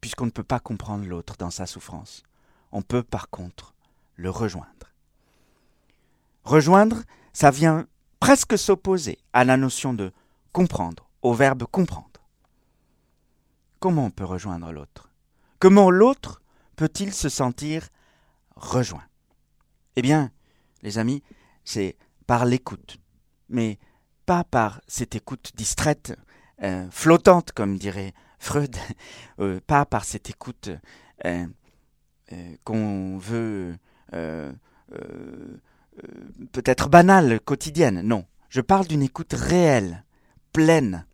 Puisqu'on 0.02 0.26
ne 0.26 0.32
peut 0.32 0.44
pas 0.44 0.60
comprendre 0.60 1.06
l'autre 1.06 1.36
dans 1.38 1.50
sa 1.50 1.66
souffrance, 1.66 2.24
on 2.72 2.82
peut 2.82 3.04
par 3.04 3.30
contre 3.30 3.74
le 4.16 4.30
rejoindre. 4.30 4.94
Rejoindre, 6.44 7.04
ça 7.34 7.52
vient 7.52 7.88
presque 8.20 8.58
s'opposer 8.58 9.20
à 9.34 9.44
la 9.44 9.58
notion 9.58 9.94
de 9.94 10.12
comprendre, 10.52 11.08
au 11.22 11.34
verbe 11.34 11.66
comprendre. 11.66 12.17
Comment 13.80 14.06
on 14.06 14.12
peut 14.12 14.26
rejoindre 14.26 14.72
l'autre? 14.72 15.10
Comment 15.60 15.92
l'autre 15.92 16.42
peut-il 16.76 17.14
se 17.14 17.30
sentir 17.30 17.90
rejoint? 18.56 19.06
Eh 19.96 20.02
bien, 20.02 20.32
les 20.84 20.98
amis, 20.98 21.24
c'est 21.64 21.96
par 22.28 22.46
l'écoute, 22.46 22.98
mais 23.50 23.80
pas 24.26 24.44
par 24.44 24.82
cette 24.88 25.16
écoute 25.16 25.52
distraite, 25.56 26.16
euh, 26.64 26.88
flottante, 26.92 27.52
comme 27.52 27.78
dirait 27.78 28.14
Freud, 28.40 28.76
euh, 29.40 29.60
pas 29.66 29.86
par 29.86 30.06
cette 30.06 30.30
écoute 30.30 30.70
euh, 31.26 31.46
qu'on 32.64 33.18
veut 33.18 33.78
peut-être 36.52 36.90
banale, 36.90 37.40
quotidienne. 37.40 38.02
Non, 38.02 38.26
je 38.50 38.62
parle 38.62 38.88
d'une 38.88 39.02
écoute 39.02 39.34
réelle, 39.34 40.04
pleine, 40.52 41.06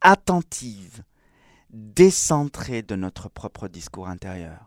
attentive, 0.00 1.02
décentrée 1.72 2.82
de 2.82 2.94
notre 2.96 3.28
propre 3.28 3.68
discours 3.68 4.08
intérieur. 4.08 4.66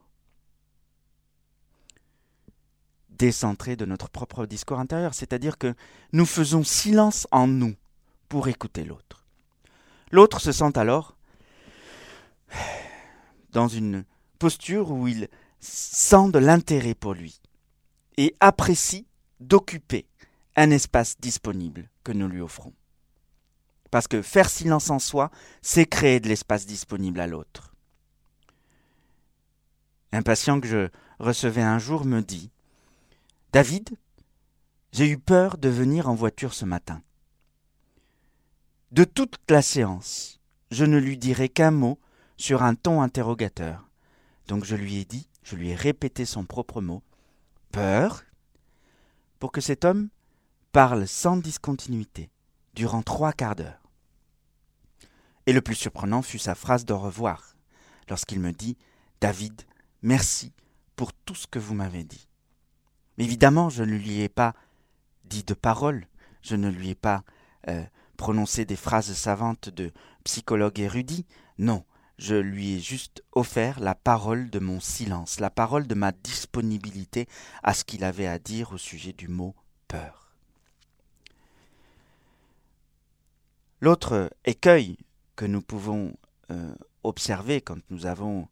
Décentrée 3.10 3.76
de 3.76 3.86
notre 3.86 4.10
propre 4.10 4.46
discours 4.46 4.80
intérieur, 4.80 5.14
c'est-à-dire 5.14 5.58
que 5.58 5.74
nous 6.12 6.26
faisons 6.26 6.64
silence 6.64 7.28
en 7.32 7.48
nous 7.48 7.76
pour 8.28 8.48
écouter 8.48 8.84
l'autre. 8.84 9.26
L'autre 10.12 10.42
se 10.42 10.52
sent 10.52 10.78
alors 10.78 11.16
dans 13.52 13.68
une 13.68 14.04
posture 14.38 14.92
où 14.92 15.08
il 15.08 15.30
sent 15.60 16.32
de 16.32 16.40
l'intérêt 16.40 16.94
pour 16.94 17.14
lui 17.14 17.40
et 18.18 18.36
apprécie 18.40 19.08
d'occuper 19.40 20.08
un 20.56 20.72
espace 20.72 21.20
disponible 21.20 21.90
que 22.04 22.12
nous 22.12 22.28
lui 22.28 22.42
offrons. 22.42 22.74
Parce 23.92 24.08
que 24.08 24.22
faire 24.22 24.50
silence 24.50 24.90
en 24.90 25.00
soi, 25.00 25.32
c'est 25.62 25.86
créer 25.86 26.20
de 26.20 26.28
l'espace 26.28 26.66
disponible 26.66 27.20
à 27.20 27.28
l'autre. 27.28 27.74
Un 30.12 30.22
patient 30.22 30.60
que 30.60 30.68
je 30.68 30.90
recevais 31.20 31.62
un 31.62 31.80
jour 31.80 32.06
me 32.06 32.22
dit 32.22 32.52
David, 33.52 33.98
j'ai 34.92 35.10
eu 35.10 35.18
peur 35.18 35.58
de 35.58 35.70
venir 35.70 36.10
en 36.10 36.16
voiture 36.16 36.54
ce 36.54 36.66
matin. 36.66 37.02
De 38.92 39.04
toute 39.04 39.36
la 39.50 39.62
séance, 39.62 40.40
je 40.72 40.86
ne 40.86 40.98
lui 40.98 41.18
dirai 41.18 41.50
qu'un 41.50 41.72
mot 41.72 42.00
sur 42.38 42.64
un 42.64 42.76
ton 42.76 43.02
interrogateur. 43.02 43.90
Donc 44.48 44.64
je 44.64 44.76
lui 44.76 44.98
ai 44.98 45.06
dit, 45.06 45.28
je 45.44 45.56
lui 45.56 45.70
ai 45.70 45.76
répété 45.76 46.26
son 46.26 46.46
propre 46.46 46.82
mot 46.82 47.04
Peur 47.72 48.24
pour 49.40 49.52
que 49.52 49.62
cet 49.62 49.84
homme 49.84 50.10
parle 50.72 51.08
sans 51.08 51.38
discontinuité 51.38 52.30
durant 52.76 53.02
trois 53.02 53.34
quarts 53.34 53.56
d'heure. 53.56 53.82
Et 55.48 55.54
le 55.54 55.62
plus 55.62 55.76
surprenant 55.76 56.22
fut 56.22 56.40
sa 56.40 56.56
phrase 56.56 56.86
d'au 56.86 57.00
revoir, 57.00 57.56
lorsqu'il 58.10 58.40
me 58.40 58.52
dit 58.52 58.78
David, 59.22 59.62
merci 60.02 60.52
pour 60.96 61.14
tout 61.14 61.36
ce 61.36 61.48
que 61.48 61.60
vous 61.60 61.74
m'avez 61.74 62.04
dit. 62.04 62.28
Évidemment, 63.18 63.70
je 63.70 63.84
ne 63.84 63.96
lui 63.96 64.22
ai 64.22 64.30
pas 64.30 64.54
dit 65.24 65.44
de 65.44 65.54
paroles, 65.54 66.08
je 66.42 66.56
ne 66.56 66.70
lui 66.70 66.90
ai 66.90 66.96
pas 66.96 67.24
euh, 67.70 67.84
prononcé 68.18 68.66
des 68.66 68.76
phrases 68.76 69.14
savantes 69.14 69.70
de 69.70 69.92
psychologue 70.24 70.80
érudit, 70.80 71.26
non, 71.58 71.86
je 72.18 72.36
lui 72.36 72.74
ai 72.74 72.80
juste 72.80 73.24
offert 73.32 73.80
la 73.80 73.96
parole 73.96 74.50
de 74.50 74.60
mon 74.60 74.80
silence, 74.80 75.40
la 75.40 75.50
parole 75.50 75.88
de 75.88 75.96
ma 75.96 76.12
disponibilité 76.12 77.28
à 77.64 77.74
ce 77.74 77.84
qu'il 77.84 78.04
avait 78.04 78.28
à 78.28 78.40
dire 78.40 78.74
au 78.74 78.78
sujet 78.78 79.14
du 79.14 79.28
mot 79.28 79.56
peur. 79.88 80.25
L'autre 83.86 84.32
écueil 84.46 84.98
que 85.36 85.46
nous 85.46 85.62
pouvons 85.62 86.16
euh, 86.50 86.74
observer 87.04 87.62
quand 87.62 87.78
nous 87.92 88.08
avons 88.08 88.48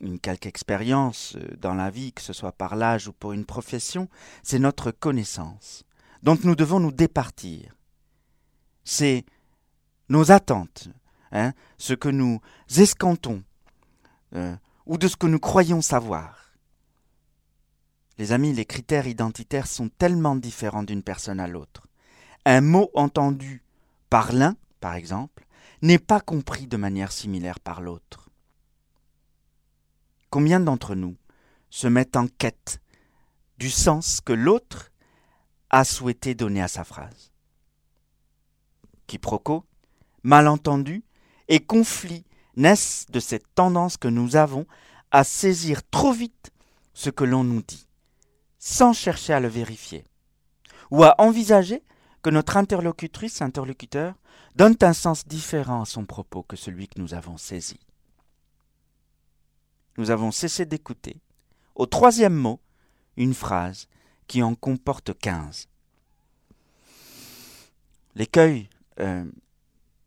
une 0.00 0.18
quelque 0.18 0.46
expérience 0.46 1.36
euh, 1.36 1.54
dans 1.58 1.74
la 1.74 1.90
vie, 1.90 2.14
que 2.14 2.22
ce 2.22 2.32
soit 2.32 2.52
par 2.52 2.74
l'âge 2.74 3.06
ou 3.06 3.12
pour 3.12 3.34
une 3.34 3.44
profession, 3.44 4.08
c'est 4.42 4.58
notre 4.58 4.90
connaissance, 4.90 5.84
dont 6.22 6.38
nous 6.44 6.56
devons 6.56 6.80
nous 6.80 6.92
départir. 6.92 7.76
C'est 8.84 9.26
nos 10.08 10.32
attentes, 10.32 10.88
Hein, 11.30 11.52
ce 11.76 11.92
que 11.92 12.08
nous 12.08 12.40
escantons, 12.74 13.42
euh, 14.34 14.56
ou 14.86 14.96
de 14.96 15.08
ce 15.08 15.16
que 15.16 15.26
nous 15.26 15.40
croyons 15.40 15.82
savoir. 15.82 16.54
Les 18.16 18.32
amis, 18.32 18.54
les 18.54 18.64
critères 18.64 19.06
identitaires 19.06 19.66
sont 19.66 19.90
tellement 19.90 20.36
différents 20.36 20.84
d'une 20.84 21.02
personne 21.02 21.38
à 21.38 21.48
l'autre. 21.48 21.86
Un 22.46 22.62
mot 22.62 22.90
entendu 22.94 23.63
par 24.14 24.32
l'un, 24.32 24.56
par 24.78 24.94
exemple, 24.94 25.44
n'est 25.82 25.98
pas 25.98 26.20
compris 26.20 26.68
de 26.68 26.76
manière 26.76 27.10
similaire 27.10 27.58
par 27.58 27.80
l'autre. 27.80 28.30
Combien 30.30 30.60
d'entre 30.60 30.94
nous 30.94 31.16
se 31.68 31.88
mettent 31.88 32.14
en 32.14 32.28
quête 32.28 32.80
du 33.58 33.70
sens 33.70 34.20
que 34.20 34.32
l'autre 34.32 34.92
a 35.68 35.82
souhaité 35.82 36.36
donner 36.36 36.62
à 36.62 36.68
sa 36.68 36.84
phrase? 36.84 37.32
Quiproquo, 39.08 39.64
malentendu, 40.22 41.02
et 41.48 41.58
conflits 41.58 42.24
naissent 42.54 43.06
de 43.08 43.18
cette 43.18 43.52
tendance 43.56 43.96
que 43.96 44.06
nous 44.06 44.36
avons 44.36 44.64
à 45.10 45.24
saisir 45.24 45.82
trop 45.90 46.12
vite 46.12 46.52
ce 46.92 47.10
que 47.10 47.24
l'on 47.24 47.42
nous 47.42 47.62
dit, 47.62 47.88
sans 48.60 48.92
chercher 48.92 49.32
à 49.32 49.40
le 49.40 49.48
vérifier, 49.48 50.06
ou 50.92 51.02
à 51.02 51.16
envisager 51.20 51.82
que 52.24 52.30
notre 52.30 52.56
interlocutrice, 52.56 53.42
interlocuteur, 53.42 54.14
donnent 54.56 54.78
un 54.80 54.94
sens 54.94 55.28
différent 55.28 55.82
à 55.82 55.84
son 55.84 56.06
propos 56.06 56.42
que 56.42 56.56
celui 56.56 56.88
que 56.88 56.98
nous 56.98 57.12
avons 57.12 57.36
saisi. 57.36 57.78
Nous 59.98 60.10
avons 60.10 60.32
cessé 60.32 60.64
d'écouter. 60.64 61.20
Au 61.74 61.84
troisième 61.84 62.34
mot, 62.34 62.60
une 63.18 63.34
phrase 63.34 63.88
qui 64.26 64.42
en 64.42 64.54
comporte 64.54 65.12
quinze. 65.18 65.68
L'écueil, 68.14 68.70
euh, 69.00 69.30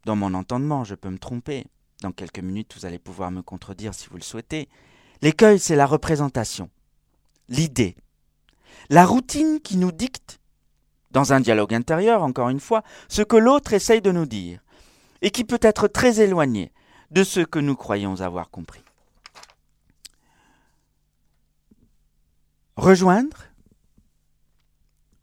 dans 0.06 0.16
mon 0.16 0.34
entendement, 0.34 0.84
je 0.84 0.96
peux 0.96 1.12
me 1.12 1.20
tromper. 1.20 1.68
Dans 2.02 2.12
quelques 2.12 2.40
minutes, 2.40 2.74
vous 2.76 2.88
allez 2.88 3.00
pouvoir 3.00 3.30
me 3.30 3.44
contredire 3.44 3.94
si 3.94 4.10
vous 4.10 4.18
le 4.18 4.24
souhaitez. 4.24 4.70
L'écueil, 5.22 5.60
c'est 5.60 5.76
la 5.76 5.86
représentation, 5.86 6.72
l'idée, 7.48 7.96
la 8.90 9.06
routine 9.06 9.60
qui 9.62 9.78
nous 9.78 9.92
dicte, 9.92 10.40
dans 11.12 11.34
un 11.34 11.39
dialogue 11.39 11.74
intérieur, 11.74 12.24
encore 12.24 12.50
une 12.50 12.60
fois, 12.60 12.84
ce 13.08 13.22
que 13.22 13.38
l'autre 13.38 13.74
essaye 13.74 14.02
de 14.02 14.12
nous 14.12 14.26
dire, 14.26 14.62
et 15.22 15.32
qui 15.32 15.43
peut 15.43 15.60
être 15.62 15.88
très 15.88 16.20
éloigné 16.20 16.72
de 17.12 17.24
ce 17.24 17.39
que 17.39 17.60
nous 17.60 17.76
croyons 17.76 18.22
avoir 18.22 18.50
compris. 18.50 18.84
Rejoindre, 22.76 23.46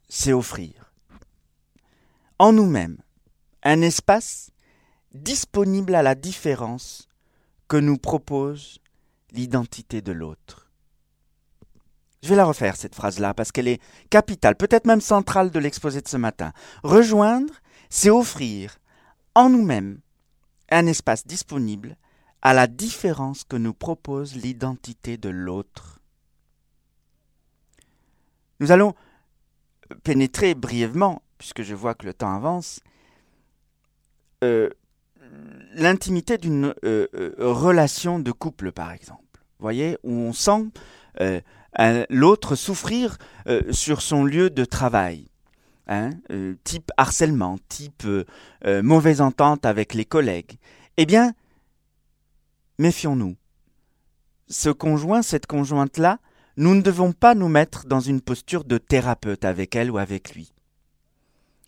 c'est 0.09 0.33
offrir 0.33 0.91
en 2.39 2.51
nous-mêmes 2.51 2.97
un 3.63 3.81
espace 3.81 4.51
disponible 5.13 5.95
à 5.95 6.03
la 6.03 6.15
différence 6.15 7.07
que 7.67 7.77
nous 7.77 7.97
propose 7.97 8.79
l'identité 9.31 10.01
de 10.01 10.11
l'autre. 10.11 10.64
Je 12.25 12.29
vais 12.31 12.37
la 12.37 12.45
refaire, 12.45 12.75
cette 12.75 12.95
phrase-là, 12.95 13.35
parce 13.35 13.51
qu'elle 13.51 13.67
est 13.67 13.79
capitale, 14.09 14.55
peut-être 14.55 14.87
même 14.87 14.99
centrale 14.99 15.51
de 15.51 15.59
l'exposé 15.59 16.01
de 16.01 16.07
ce 16.07 16.17
matin. 16.17 16.53
Rejoindre, 16.81 17.53
c'est 17.91 18.09
offrir 18.09 18.79
en 19.35 19.47
nous-mêmes 19.47 19.99
un 20.71 20.87
espace 20.87 21.27
disponible 21.27 21.97
à 22.41 22.55
la 22.55 22.65
différence 22.65 23.43
que 23.43 23.57
nous 23.57 23.75
propose 23.75 24.35
l'identité 24.35 25.17
de 25.17 25.29
l'autre. 25.29 25.99
Nous 28.59 28.71
allons 28.71 28.95
pénétrer 30.03 30.55
brièvement, 30.55 31.21
puisque 31.37 31.61
je 31.61 31.75
vois 31.75 31.93
que 31.93 32.07
le 32.07 32.15
temps 32.15 32.33
avance, 32.33 32.79
euh, 34.43 34.71
l'intimité 35.75 36.39
d'une 36.39 36.73
euh, 36.83 37.05
euh, 37.13 37.35
relation 37.37 38.17
de 38.17 38.31
couple, 38.31 38.71
par 38.71 38.91
exemple. 38.93 39.21
Vous 39.59 39.63
voyez, 39.63 39.99
où 40.01 40.11
on 40.11 40.33
sent 40.33 40.71
l'autre 42.09 42.55
souffrir 42.55 43.17
sur 43.71 44.01
son 44.01 44.23
lieu 44.23 44.49
de 44.49 44.65
travail. 44.65 45.27
Hein, 45.87 46.11
type 46.63 46.91
harcèlement, 46.97 47.57
type 47.69 48.07
mauvaise 48.65 49.21
entente 49.21 49.65
avec 49.65 49.93
les 49.93 50.05
collègues. 50.05 50.57
Eh 50.97 51.05
bien, 51.05 51.33
méfions-nous. 52.79 53.35
Ce 54.47 54.69
conjoint, 54.69 55.21
cette 55.21 55.45
conjointe-là, 55.47 56.19
nous 56.57 56.73
ne 56.73 56.81
devons 56.81 57.11
pas 57.11 57.35
nous 57.35 57.49
mettre 57.49 57.85
dans 57.85 57.99
une 57.99 58.21
posture 58.21 58.63
de 58.63 58.77
thérapeute 58.77 59.43
avec 59.43 59.75
elle 59.75 59.91
ou 59.91 59.97
avec 59.97 60.33
lui. 60.33 60.53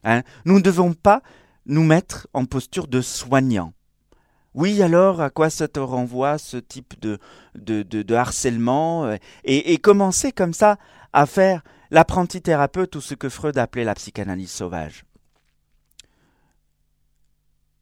Hein? 0.04 0.24
Nous 0.46 0.56
ne 0.56 0.62
devons 0.62 0.94
pas 0.94 1.22
nous 1.66 1.84
mettre 1.84 2.28
en 2.34 2.46
posture 2.46 2.88
de 2.88 3.02
soignant. 3.02 3.74
Oui, 4.58 4.82
alors 4.82 5.22
à 5.22 5.30
quoi 5.30 5.52
ça 5.52 5.68
te 5.68 5.80
renvoie 5.80 6.40
ce 6.40 6.58
type 6.58 6.96
de, 7.00 8.14
harcèlement 8.16 9.06
euh, 9.06 9.18
et, 9.44 9.72
et, 9.72 9.78
commencer 9.78 10.32
comme 10.32 10.52
ça 10.54 10.80
à 11.14 11.28
faire 11.28 11.62
l'apprenti 11.92 12.42
thérapeute 12.42 12.96
ou 12.96 13.02
ce 13.02 13.14
que 13.14 13.30
Freud 13.30 13.56
appelait 13.60 13.84
la 13.84 13.94
psychanalyse 13.94 14.50
sauvage? 14.50 15.06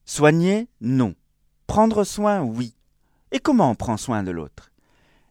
Soigner, 0.03 0.67
non. 0.81 1.15
Prendre 1.65 2.03
soin, 2.03 2.41
oui. 2.41 2.75
Et 3.31 3.39
comment 3.39 3.71
on 3.71 3.75
prend 3.75 3.95
soin 3.95 4.21
de 4.21 4.31
l'autre? 4.31 4.69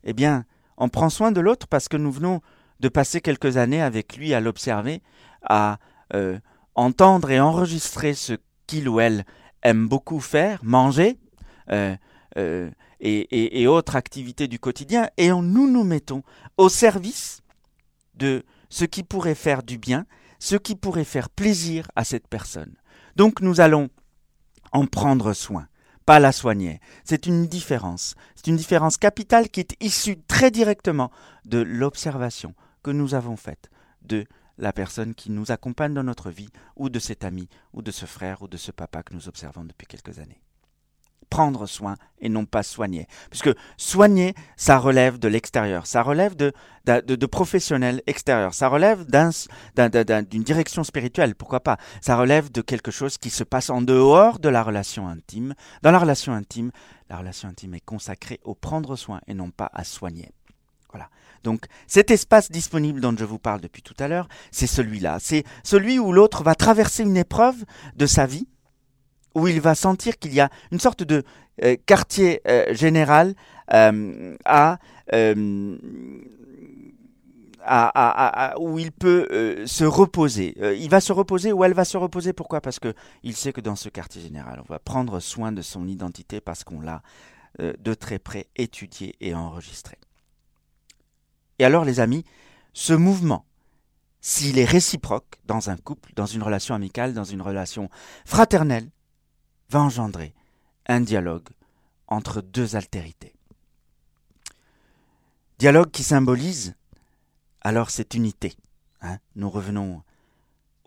Eh 0.03 0.15
bien, 0.15 0.47
on 0.79 0.89
prend 0.89 1.11
soin 1.11 1.31
de 1.31 1.43
l'autre 1.43 1.67
parce 1.67 1.91
que 1.91 1.99
nous 1.99 2.11
venons 2.11 2.41
de 2.81 2.89
passer 2.89 3.21
quelques 3.21 3.59
années 3.59 3.83
avec 3.83 4.17
lui 4.17 4.33
à 4.33 4.41
l'observer, 4.41 5.03
à 5.43 5.79
euh, 6.15 6.39
entendre 6.75 7.31
et 7.31 7.39
enregistrer 7.39 8.15
ce 8.15 8.33
qu'il 8.67 8.89
ou 8.89 8.99
elle 8.99 9.27
aime 9.63 9.89
beaucoup 9.89 10.21
faire, 10.21 10.61
manger 10.63 11.19
euh, 11.71 11.97
euh, 12.37 12.71
et, 13.01 13.63
et, 13.63 13.67
autres 13.67 13.97
activités 13.97 14.49
du 14.49 14.59
quotidien, 14.59 15.09
et 15.17 15.29
nous 15.29 15.71
nous 15.71 15.85
mettons 15.85 16.23
au 16.57 16.69
service 16.69 17.43
de 18.15 18.45
ce 18.71 18.85
qui 18.85 19.03
pourrait 19.03 19.35
faire 19.35 19.63
du 19.63 19.79
bien, 19.79 20.07
ce 20.39 20.57
qui 20.57 20.75
pourrait 20.75 21.05
faire 21.05 21.31
plaisir 21.31 21.91
à 21.97 22.05
cette 22.05 22.29
personne. 22.29 22.75
Donc 23.17 23.41
nous 23.41 23.61
allons 23.61 23.89
en 24.73 24.87
prendre 24.87 25.33
soin 25.33 25.69
pas 26.05 26.19
la 26.19 26.33
soigner. 26.33 26.81
C'est 27.05 27.27
une 27.27 27.47
différence. 27.47 28.15
C'est 28.35 28.49
une 28.49 28.57
différence 28.57 28.97
capitale 28.97 29.49
qui 29.49 29.61
est 29.61 29.83
issue 29.83 30.21
très 30.29 30.51
directement 30.51 31.11
de 31.45 31.59
l'observation 31.59 32.55
que 32.83 32.91
nous 32.91 33.15
avons 33.15 33.37
faite 33.37 33.71
de 34.03 34.27
la 34.59 34.73
personne 34.73 35.15
qui 35.15 35.31
nous 35.31 35.51
accompagne 35.51 35.95
dans 35.95 36.05
notre 36.05 36.31
vie, 36.31 36.51
ou 36.77 36.89
de 36.89 36.99
cet 36.99 37.25
ami, 37.25 37.49
ou 37.73 37.83
de 37.83 37.91
ce 37.91 38.07
frère, 38.07 38.43
ou 38.43 38.49
de 38.49 38.57
ce 38.57 38.71
papa 38.71 39.03
que 39.03 39.15
nous 39.15 39.29
observons 39.29 39.65
depuis 39.65 39.87
quelques 39.87 40.19
années 40.19 40.41
prendre 41.25 41.67
soin 41.67 41.97
et 42.21 42.29
non 42.29 42.47
pas 42.47 42.63
soigner. 42.63 43.07
Puisque 43.31 43.51
soigner, 43.77 44.35
ça 44.57 44.79
relève 44.79 45.19
de 45.19 45.29
l'extérieur, 45.29 45.87
ça 45.87 46.03
relève 46.03 46.37
de, 46.37 46.53
de, 46.87 47.27
professionnels 47.27 48.03
extérieurs, 48.07 48.55
ça 48.55 48.69
relève 48.69 49.05
d'une 49.07 50.43
direction 50.43 50.85
spirituelle, 50.85 51.35
pourquoi 51.35 51.61
pas. 51.61 51.77
Ça 52.01 52.17
relève 52.17 52.51
de 52.51 52.61
quelque 52.61 52.91
chose 52.91 53.19
qui 53.19 53.31
se 53.31 53.45
passe 53.45 53.71
en 53.71 53.83
dehors 53.83 54.39
de 54.39 54.49
la 54.49 54.63
relation 54.63 55.09
intime. 55.09 55.55
Dans 55.83 55.91
la 55.91 55.99
relation 55.99 56.33
intime, 56.33 56.71
la 57.09 57.19
relation 57.19 57.49
intime 57.49 57.75
est 57.75 57.85
consacrée 57.85 58.41
au 58.45 58.55
prendre 58.55 58.97
soin 58.97 59.21
et 59.27 59.35
non 59.35 59.51
pas 59.51 59.71
à 59.73 59.85
soigner. 59.85 60.31
Voilà. 60.93 61.11
Donc 61.43 61.67
cet 61.87 62.11
espace 62.11 62.51
disponible 62.51 63.01
dont 63.01 63.15
je 63.17 63.25
vous 63.25 63.39
parle 63.39 63.61
depuis 63.61 63.83
tout 63.83 63.97
à 63.99 64.09
l'heure, 64.09 64.29
c'est 64.51 64.67
celui-là. 64.67 65.19
C'est 65.21 65.45
celui 65.63 65.99
où 65.99 66.13
l'autre 66.13 66.43
va 66.43 66.55
traverser 66.55 67.03
une 67.03 67.17
épreuve 67.17 67.65
de 67.97 68.07
sa 68.07 68.27
vie, 68.27 68.47
où 69.35 69.49
il 69.49 69.61
va 69.61 69.75
sentir 69.75 70.19
qu'il 70.19 70.35
y 70.35 70.41
a 70.41 70.51
une 70.71 70.81
sorte 70.81 71.03
de 71.03 71.25
euh, 71.63 71.77
quartier 71.87 72.41
euh, 72.49 72.75
général 72.75 73.35
euh, 73.73 74.37
à, 74.45 74.79
où 78.59 78.79
il 78.79 78.93
peut 78.93 79.65
se 79.67 79.85
reposer. 79.85 80.55
il 80.79 80.91
va 80.91 81.01
se 81.01 81.13
reposer 81.13 81.51
ou 81.53 81.65
elle 81.65 81.73
va 81.73 81.87
se 81.87 81.97
reposer. 81.97 82.35
Pourquoi? 82.35 82.61
Parce 82.61 82.79
que 82.79 82.93
il 83.23 83.35
sait 83.35 83.55
que 83.55 83.63
dans 83.63 83.77
ce 83.77 83.89
quartier 83.89 84.21
général, 84.21 84.61
on 84.61 84.71
va 84.71 84.79
prendre 84.79 85.19
soin 85.19 85.51
de 85.51 85.63
son 85.63 85.89
identité 85.89 86.43
parce 86.43 86.63
qu'on 86.63 86.81
l'a 86.81 87.03
de 87.59 87.95
très 87.95 88.19
près 88.19 88.49
étudié 88.57 89.17
et 89.21 89.35
enregistré. 89.35 89.97
Et 91.59 91.65
alors, 91.65 91.87
les 91.87 92.01
amis, 92.01 92.25
ce 92.75 92.93
mouvement, 92.93 93.47
s'il 94.21 94.59
est 94.59 94.65
réciproque 94.65 95.37
dans 95.47 95.71
un 95.71 95.77
couple, 95.77 96.13
dans 96.17 96.27
une 96.27 96.43
relation 96.43 96.75
amicale, 96.75 97.15
dans 97.15 97.25
une 97.25 97.41
relation 97.41 97.89
fraternelle, 98.27 98.91
va 99.71 99.81
engendrer 99.81 100.35
un 100.87 101.01
dialogue 101.01 101.49
entre 102.07 102.41
deux 102.41 102.77
altérités. 102.77 103.35
Dialogue 105.59 105.91
qui 105.91 106.03
symbolise 106.03 106.75
alors 107.61 107.91
cette 107.91 108.15
unité. 108.15 108.57
Hein. 109.01 109.19
Nous 109.37 109.51
revenons 109.51 110.03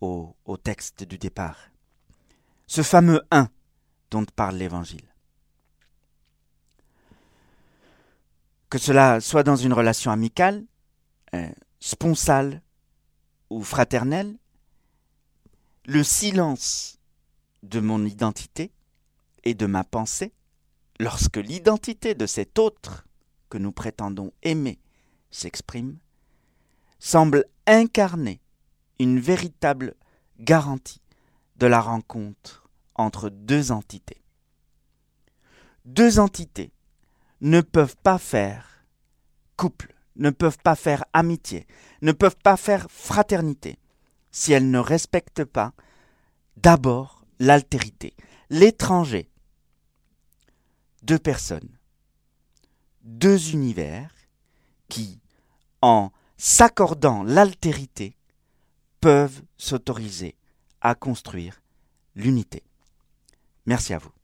au, 0.02 0.36
texte 0.64 1.04
du 1.04 1.18
départ. 1.18 1.58
Ce 2.68 2.84
fameux 2.84 3.22
un 3.32 3.50
dont 4.12 4.26
parle 4.36 4.58
l'Évangile. 4.58 5.08
Que 8.70 8.78
cela 8.78 9.22
soit 9.22 9.44
dans 9.44 9.56
une 9.56 9.74
relation 9.74 10.12
amicale, 10.12 10.66
euh, 11.34 11.50
sponsale 11.80 12.62
ou 13.50 13.64
fraternelle, 13.64 14.38
le 15.86 16.04
silence 16.04 16.97
de 17.64 17.80
mon 17.80 18.06
identité 18.06 18.72
et 19.44 19.54
de 19.54 19.66
ma 19.66 19.84
pensée, 19.84 20.34
lorsque 21.00 21.38
l'identité 21.38 22.16
de 22.16 22.26
cet 22.26 22.60
autre 22.60 23.06
que 23.50 23.58
nous 23.58 23.72
prétendons 23.72 24.32
aimer 24.44 24.80
s'exprime, 25.32 25.98
semble 27.00 27.46
incarner 27.66 28.42
une 29.00 29.20
véritable 29.20 29.96
garantie 30.40 31.02
de 31.58 31.68
la 31.68 31.82
rencontre 31.82 32.68
entre 32.96 33.30
deux 33.30 33.72
entités. 33.72 34.22
Deux 35.86 36.20
entités 36.20 36.72
ne 37.42 37.62
peuvent 37.62 37.98
pas 37.98 38.18
faire 38.18 38.86
couple, 39.56 39.96
ne 40.16 40.30
peuvent 40.30 40.58
pas 40.58 40.76
faire 40.76 41.06
amitié, 41.14 41.68
ne 42.02 42.12
peuvent 42.12 42.38
pas 42.44 42.58
faire 42.58 42.88
fraternité 42.90 43.80
si 44.32 44.52
elles 44.52 44.70
ne 44.70 44.80
respectent 44.80 45.46
pas 45.46 45.74
d'abord 46.58 47.17
l'altérité, 47.40 48.16
l'étranger. 48.50 49.30
Deux 51.04 51.20
personnes, 51.20 51.78
deux 53.04 53.52
univers 53.52 54.14
qui, 54.90 55.20
en 55.82 56.12
s'accordant 56.38 57.24
l'altérité, 57.24 58.18
peuvent 59.00 59.42
s'autoriser 59.58 60.36
à 60.82 60.96
construire 60.96 61.62
l'unité. 62.16 62.64
Merci 63.66 63.94
à 63.94 64.00
vous. 64.00 64.17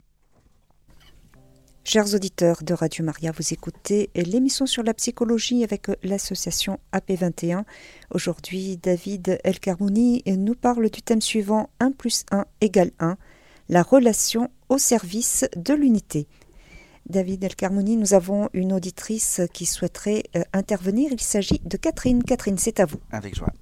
Chers 1.86 2.14
auditeurs 2.14 2.62
de 2.62 2.72
Radio 2.72 3.04
Maria, 3.04 3.30
vous 3.30 3.52
écoutez 3.52 4.08
l'émission 4.14 4.64
sur 4.64 4.82
la 4.82 4.94
psychologie 4.94 5.64
avec 5.64 5.88
l'association 6.02 6.78
AP21. 6.94 7.64
Aujourd'hui, 8.10 8.78
David 8.78 9.38
El 9.44 9.60
Carmouni 9.60 10.22
nous 10.26 10.54
parle 10.54 10.88
du 10.88 11.02
thème 11.02 11.20
suivant 11.20 11.68
1 11.80 11.92
plus 11.92 12.24
1 12.32 12.46
égale 12.62 12.90
1, 13.00 13.18
la 13.68 13.82
relation 13.82 14.48
au 14.70 14.78
service 14.78 15.46
de 15.56 15.74
l'unité. 15.74 16.26
David 17.06 17.44
El 17.44 17.54
Carmouni, 17.54 17.98
nous 17.98 18.14
avons 18.14 18.48
une 18.54 18.72
auditrice 18.72 19.42
qui 19.52 19.66
souhaiterait 19.66 20.22
euh, 20.36 20.40
intervenir. 20.54 21.10
Il 21.12 21.20
s'agit 21.20 21.60
de 21.66 21.76
Catherine. 21.76 22.24
Catherine, 22.24 22.56
c'est 22.56 22.80
à 22.80 22.86
vous. 22.86 22.98
Avec 23.12 23.34
joie. 23.34 23.52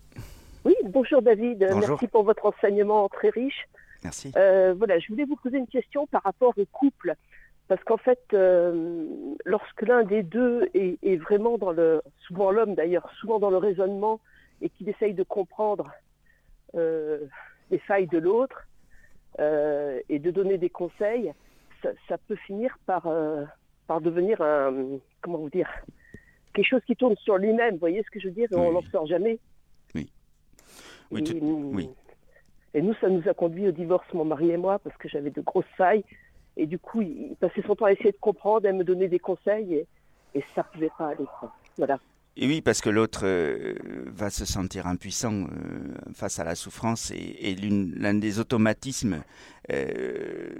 Oui, 0.64 0.74
bonjour 0.84 1.22
David. 1.22 1.58
Merci 1.58 2.06
pour 2.06 2.22
votre 2.22 2.46
enseignement 2.46 3.08
très 3.08 3.30
riche. 3.30 3.68
Merci. 4.04 4.32
Euh, 4.36 4.74
voilà, 4.78 5.00
je 5.00 5.08
voulais 5.08 5.24
vous 5.24 5.36
poser 5.36 5.58
une 5.58 5.66
question 5.66 6.06
par 6.06 6.22
rapport 6.22 6.54
au 6.56 6.64
couple. 6.66 7.16
Parce 7.72 7.84
qu'en 7.84 7.96
fait, 7.96 8.20
euh, 8.34 9.06
lorsque 9.46 9.80
l'un 9.80 10.04
des 10.04 10.22
deux 10.22 10.68
est, 10.74 11.16
vraiment 11.16 11.56
dans 11.56 11.72
le, 11.72 12.02
souvent 12.18 12.50
l'homme 12.50 12.74
d'ailleurs, 12.74 13.10
souvent 13.18 13.38
dans 13.38 13.48
le 13.48 13.56
raisonnement 13.56 14.20
et 14.60 14.68
qu'il 14.68 14.90
essaye 14.90 15.14
de 15.14 15.22
comprendre 15.22 15.90
euh, 16.74 17.20
les 17.70 17.78
failles 17.78 18.08
de 18.08 18.18
l'autre 18.18 18.68
euh, 19.40 19.98
et 20.10 20.18
de 20.18 20.30
donner 20.30 20.58
des 20.58 20.68
conseils, 20.68 21.32
ça, 21.82 22.18
peut 22.28 22.36
finir 22.46 22.76
par, 22.84 23.08
par 23.86 24.02
devenir 24.02 24.42
un, 24.42 24.98
comment 25.22 25.38
vous 25.38 25.48
dire, 25.48 25.70
quelque 26.52 26.68
chose 26.68 26.84
qui 26.86 26.94
tourne 26.94 27.16
sur 27.16 27.38
lui-même. 27.38 27.72
Vous 27.72 27.80
voyez 27.80 28.02
ce 28.02 28.10
que 28.10 28.20
je 28.20 28.28
veux 28.28 28.34
dire? 28.34 28.48
On 28.52 28.72
n'en 28.72 28.82
sort 28.82 29.06
jamais. 29.06 29.38
Oui. 29.94 30.12
Oui, 31.10 31.24
et, 31.26 31.40
oui. 31.40 31.88
Et 32.74 32.82
nous, 32.82 32.92
ça 33.00 33.08
nous 33.08 33.26
a 33.26 33.32
conduit 33.32 33.66
au 33.66 33.72
divorce, 33.72 34.06
mon 34.12 34.26
mari 34.26 34.50
et 34.50 34.58
moi, 34.58 34.78
parce 34.78 34.96
que 34.98 35.08
j'avais 35.08 35.30
de 35.30 35.40
grosses 35.40 35.64
failles 35.78 36.04
et 36.56 36.66
du 36.66 36.78
coup, 36.78 37.02
il 37.02 37.36
passait 37.40 37.62
son 37.62 37.74
temps 37.74 37.86
à 37.86 37.92
essayer 37.92 38.12
de 38.12 38.18
comprendre, 38.20 38.68
à 38.68 38.72
me 38.72 38.84
donner 38.84 39.08
des 39.08 39.18
conseils, 39.18 39.74
et, 39.74 39.86
et 40.34 40.44
ça 40.54 40.64
pouvait 40.64 40.90
pas 40.98 41.08
aller. 41.08 41.26
Voilà. 41.78 41.98
Et 42.36 42.46
oui, 42.46 42.62
parce 42.62 42.80
que 42.80 42.88
l'autre 42.88 43.22
euh, 43.24 43.74
va 44.06 44.30
se 44.30 44.46
sentir 44.46 44.86
impuissant 44.86 45.42
euh, 45.42 45.46
face 46.14 46.38
à 46.38 46.44
la 46.44 46.54
souffrance 46.54 47.10
et, 47.10 47.54
l'un 47.54 48.14
des 48.14 48.38
automatismes 48.38 49.22
euh, 49.70 50.50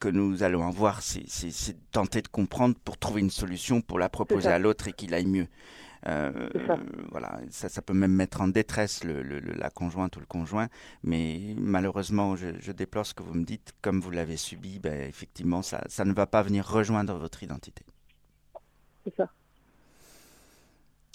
que 0.00 0.08
nous 0.08 0.42
allons 0.42 0.66
avoir, 0.66 1.02
c'est 1.02 1.22
tenter 1.92 2.20
de 2.20 2.26
comprendre 2.26 2.74
pour 2.84 2.98
trouver 2.98 3.20
une 3.20 3.30
solution, 3.30 3.80
pour 3.80 4.00
la 4.00 4.08
proposer 4.08 4.48
à 4.48 4.58
l'autre 4.58 4.88
et 4.88 4.92
qu'il 4.92 5.14
aille 5.14 5.26
mieux. 5.26 5.46
Euh, 6.06 6.48
voilà, 7.10 7.40
ça, 7.50 7.68
ça, 7.68 7.80
peut 7.80 7.94
même 7.94 8.12
mettre 8.12 8.42
en 8.42 8.48
détresse 8.48 9.04
le, 9.04 9.22
la 9.22 9.70
conjointe 9.70 10.16
ou 10.16 10.20
le 10.20 10.26
conjoint, 10.26 10.68
mais 11.02 11.54
malheureusement, 11.56 12.36
je, 12.36 12.72
déplore 12.72 13.06
ce 13.06 13.14
que 13.14 13.22
vous 13.22 13.34
me 13.34 13.44
dites, 13.44 13.72
comme 13.80 14.00
vous 14.00 14.10
l'avez 14.10 14.36
subi, 14.36 14.78
ben, 14.78 15.08
effectivement, 15.08 15.62
ça, 15.62 15.82
ça 15.86 16.04
ne 16.04 16.12
va 16.12 16.26
pas 16.26 16.42
venir 16.42 16.66
rejoindre 16.66 17.14
votre 17.14 17.42
identité. 17.42 17.84
C'est 19.04 19.16
ça. 19.16 19.30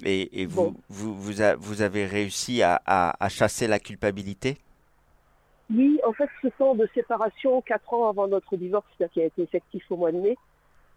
Et, 0.05 0.41
et 0.41 0.45
vous, 0.45 0.75
vous, 0.89 1.13
vous, 1.13 1.33
vous, 1.59 1.81
avez 1.81 2.05
réussi 2.05 2.63
à, 2.63 2.81
à, 2.85 3.29
chasser 3.29 3.67
la 3.67 3.79
culpabilité? 3.79 4.57
Oui, 5.69 5.99
en 6.07 6.13
fait, 6.13 6.29
ce 6.41 6.47
sont 6.57 6.73
de 6.73 6.89
séparation 6.95 7.61
quatre 7.61 7.93
ans 7.93 8.09
avant 8.09 8.27
notre 8.27 8.55
divorce, 8.57 8.87
qui 9.13 9.21
a 9.21 9.25
été 9.25 9.43
effectif 9.43 9.83
au 9.91 9.97
mois 9.97 10.11
de 10.11 10.17
mai, 10.17 10.37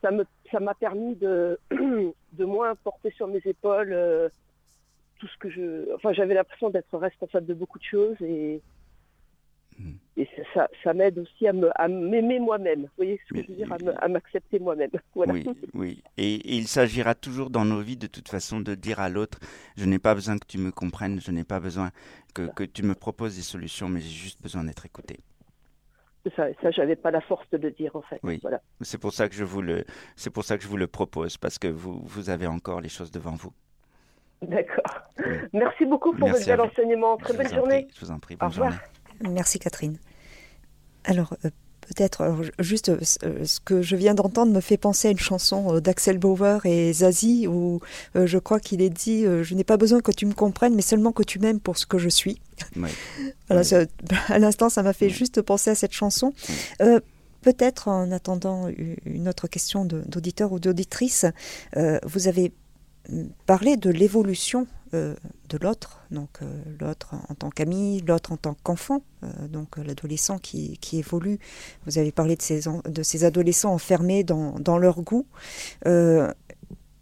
ça 0.03 0.11
me 0.11 0.25
ça 0.51 0.61
m'a 0.61 0.75
permis 0.75 1.17
de 1.17 1.59
de 1.71 2.45
moins 2.45 2.75
porter 2.75 3.11
sur 3.13 3.27
mes 3.29 3.41
épaules 3.45 3.93
euh, 3.93 4.29
tout 5.19 5.29
ce 5.29 5.39
que 5.39 5.49
je 5.49 5.95
enfin 5.95 6.13
j'avais 6.13 6.35
l'impression 6.35 6.69
d'être 6.69 6.99
responsable 6.99 7.47
de 7.47 7.55
beaucoup 7.55 7.79
de 7.79 7.85
choses 7.85 8.21
et 8.21 8.61
hmm. 9.79 9.93
et 10.17 10.29
ça, 10.53 10.69
ça 10.83 10.93
m'aide 10.93 11.19
aussi 11.19 11.47
à 11.47 11.53
me 11.53 11.71
à 11.81 11.89
m'aimer 11.89 12.41
moi-même. 12.41 12.83
Vous 12.83 12.97
voyez 12.97 13.21
ce 13.29 13.35
que 13.35 13.43
je 13.43 13.49
veux 13.49 13.55
dire? 13.55 13.73
à 13.99 14.09
m'accepter 14.09 14.59
moi-même. 14.59 14.91
Voilà. 15.15 15.33
Oui, 15.33 15.47
oui. 15.75 16.03
Et, 16.19 16.57
il 16.57 16.67
s'agira 16.67 17.15
toujours 17.15 17.51
dans 17.51 17.65
nos 17.65 17.81
vies 17.81 17.97
de 17.97 18.09
toute 18.09 18.29
façon 18.29 18.61
de 18.61 18.75
dire 18.75 19.01
à 19.01 19.09
l'autre 19.09 19.39
je 19.77 19.85
n'ai 19.85 19.99
pas 19.99 20.15
besoin 20.15 20.37
que 20.37 20.47
tu 20.47 20.59
me 20.59 20.73
comprennes, 20.73 21.21
je 21.21 21.31
n'ai 21.31 21.45
pas 21.45 21.61
besoin 21.61 21.91
que, 22.35 22.53
que 22.53 22.65
tu 22.65 22.83
me 22.83 22.95
proposes 22.95 23.37
des 23.37 23.43
solutions, 23.43 23.89
mais 23.89 24.01
j'ai 24.01 24.11
juste 24.11 24.43
besoin 24.43 24.65
d'être 24.65 24.85
écouté. 24.85 25.21
Ça, 26.37 26.47
ça 26.63 26.71
j'avais 26.71 26.97
pas 26.97 27.11
la 27.11 27.21
force 27.21 27.49
de 27.51 27.59
le 27.59 27.71
dire 27.73 27.97
en 27.97 28.03
fait. 28.03 28.21
Oui. 28.23 28.39
Voilà. 28.43 28.61
C'est 28.81 28.99
pour 28.99 29.13
ça 29.13 29.29
que 29.29 29.35
je 29.35 29.45
vous 29.45 29.61
le, 29.61 29.85
c'est 30.17 30.31
pour 30.31 30.45
ça 30.45 30.57
que 30.57 30.63
je 30.63 30.69
vous 30.69 30.77
le 30.77 30.87
propose 30.87 31.37
parce 31.37 31.59
que 31.59 31.69
vous, 31.69 32.01
vous 32.05 32.31
avez 32.31 32.47
encore 32.47 32.81
les 32.81 32.89
choses 32.89 33.11
devant 33.11 33.35
vous. 33.35 33.53
D'accord. 34.43 35.03
Merci 35.53 35.85
beaucoup 35.85 36.13
pour 36.15 36.29
votre 36.29 36.45
bel 36.45 36.61
enseignement. 36.61 37.17
Très 37.17 37.37
bonne 37.37 37.53
journée. 37.53 37.89
je 37.95 38.05
vous 38.05 38.11
en 38.11 38.19
prie. 38.19 38.37
Bonne 38.37 38.49
Au 38.49 38.51
revoir. 38.51 38.73
Journée. 38.73 39.35
Merci 39.35 39.59
Catherine. 39.59 39.99
Alors, 41.05 41.35
euh, 41.45 41.51
peut-être 41.87 42.37
juste 42.59 42.89
euh, 42.89 42.99
euh, 43.25 43.45
ce 43.45 43.61
que 43.61 43.83
je 43.83 43.97
viens 43.97 44.15
d'entendre 44.15 44.53
me 44.53 44.61
fait 44.61 44.77
penser 44.77 45.09
à 45.09 45.11
une 45.11 45.19
chanson 45.19 45.81
d'Axel 45.81 46.19
Bauer 46.19 46.65
et 46.65 46.93
Zazie 46.93 47.47
où 47.47 47.81
je 48.15 48.39
crois 48.39 48.61
qu'il 48.61 48.83
est 48.83 48.91
dit 48.91 49.25
je 49.25 49.55
n'ai 49.55 49.65
pas 49.65 49.77
besoin 49.77 50.01
que 50.01 50.13
tu 50.13 50.27
me 50.27 50.35
comprennes 50.35 50.75
mais 50.75 50.83
seulement 50.83 51.13
que 51.13 51.23
tu 51.23 51.39
m'aimes 51.39 51.61
pour 51.61 51.79
ce 51.79 51.87
que 51.87 51.99
je 51.99 52.09
suis. 52.09 52.41
À 54.29 54.39
l'instant 54.39 54.69
ça 54.69 54.83
m'a 54.83 54.93
fait 54.93 55.11
juste 55.11 55.43
penser 55.43 55.71
à 55.71 55.75
cette 55.75 55.93
chanson. 55.93 56.33
Peut-être 57.43 57.89
en 57.89 58.13
attendant 58.13 58.69
une 59.05 59.29
autre 59.29 59.49
question 59.49 59.85
d'auditeur 59.85 60.53
ou 60.53 60.61
d'auditrice, 60.61 61.27
vous 61.75 62.29
avez 62.29 62.53
parlé 63.47 63.77
de 63.77 63.91
l'évolution 63.91 64.67
euh, 64.95 65.15
de 65.53 65.59
l'autre, 65.59 66.01
donc 66.11 66.31
euh, 66.41 66.63
l'autre 66.81 67.15
en 67.29 67.35
tant 67.35 67.51
qu'ami, 67.51 68.01
l'autre 68.01 68.33
en 68.33 68.37
tant 68.39 68.55
qu'enfant, 68.63 69.03
euh, 69.23 69.49
donc 69.49 69.77
l'adolescent 69.77 70.39
qui, 70.39 70.79
évolue. 70.93 71.39
Vous 71.87 71.99
avez 71.99 72.11
parlé 72.11 72.37
de 72.37 72.43
ces, 72.43 72.63
de 72.85 73.03
ces 73.03 73.25
adolescents 73.25 73.73
enfermés 73.73 74.25
dans, 74.25 74.59
dans 74.59 74.79
leur 74.79 75.03
goût, 75.03 75.27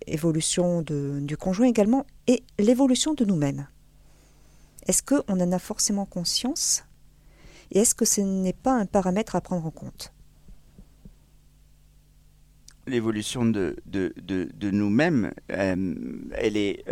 évolution 0.06 0.82
de, 0.82 1.20
du 1.20 1.36
conjoint 1.36 1.66
également, 1.66 2.04
et 2.26 2.42
l'évolution 2.58 3.14
de 3.14 3.24
nous-mêmes. 3.24 3.68
Est-ce 4.86 5.02
qu'on 5.02 5.40
en 5.40 5.52
a 5.52 5.58
forcément 5.58 6.06
conscience 6.06 6.84
Et 7.70 7.80
est-ce 7.80 7.94
que 7.94 8.04
ce 8.04 8.20
n'est 8.20 8.52
pas 8.52 8.74
un 8.74 8.86
paramètre 8.86 9.36
à 9.36 9.40
prendre 9.40 9.66
en 9.66 9.70
compte? 9.70 10.12
L'évolution 12.86 13.44
de, 13.44 13.76
de, 13.86 14.12
de, 14.24 14.70
nous-mêmes, 14.70 15.32
elle 15.48 16.56
est 16.56 16.82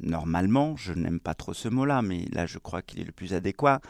normalement, 0.00 0.76
je 0.76 0.92
n'aime 0.92 1.20
pas 1.20 1.34
trop 1.34 1.54
ce 1.54 1.68
mot-là, 1.68 2.02
mais 2.02 2.26
là 2.32 2.46
je 2.46 2.58
crois 2.58 2.82
qu'il 2.82 3.00
est 3.00 3.04
le 3.04 3.12
plus 3.12 3.34
adéquat, 3.34 3.80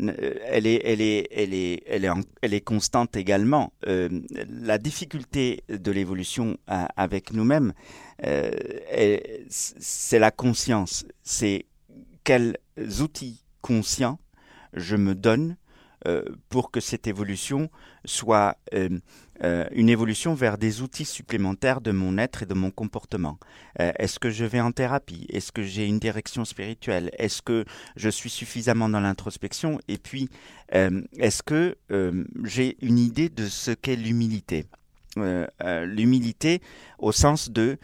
euh, 0.00 0.34
elle 0.44 0.66
est, 0.66 0.80
elle 0.84 1.00
est, 1.00 1.28
elle 1.30 1.54
est, 1.54 1.82
elle 1.86 2.04
est, 2.04 2.10
elle 2.42 2.54
est 2.54 2.60
constante 2.60 3.16
également. 3.16 3.72
Euh, 3.86 4.08
la 4.48 4.78
difficulté 4.78 5.64
de 5.68 5.90
l'évolution 5.90 6.56
euh, 6.70 6.84
avec 6.96 7.32
nous-mêmes, 7.32 7.72
c'est 9.48 10.18
la 10.18 10.30
conscience. 10.30 11.04
C'est 11.22 11.66
quels 12.22 12.56
outils 13.00 13.44
conscients 13.60 14.18
je 14.72 14.96
me 14.96 15.14
donne 15.14 15.56
pour 16.48 16.70
que 16.70 16.80
cette 16.80 17.06
évolution 17.06 17.70
soit 18.04 18.56
euh, 19.42 19.64
une 19.72 19.88
évolution 19.88 20.34
vers 20.34 20.58
des 20.58 20.80
outils 20.80 21.04
supplémentaires 21.04 21.80
de 21.80 21.90
mon 21.90 22.18
être 22.18 22.44
et 22.44 22.46
de 22.46 22.54
mon 22.54 22.70
comportement. 22.70 23.38
Euh, 23.80 23.90
est-ce 23.98 24.20
que 24.20 24.30
je 24.30 24.44
vais 24.44 24.60
en 24.60 24.70
thérapie? 24.70 25.26
Est-ce 25.28 25.50
que 25.50 25.64
j'ai 25.64 25.86
une 25.86 25.98
direction 25.98 26.44
spirituelle? 26.44 27.10
Est-ce 27.18 27.42
que 27.42 27.64
je 27.96 28.08
suis 28.08 28.30
suffisamment 28.30 28.88
dans 28.88 29.00
l'introspection? 29.00 29.80
Et 29.88 29.98
puis, 29.98 30.28
euh, 30.74 31.02
est-ce 31.18 31.42
que 31.42 31.76
j'ai 32.44 32.76
une 32.80 32.98
idée 32.98 33.28
de 33.28 33.46
ce 33.46 33.72
qu'est 33.72 33.96
l'humilité? 33.96 34.66
L'humilité 35.16 36.60
au 36.98 37.12
sens 37.12 37.50
de 37.50 37.78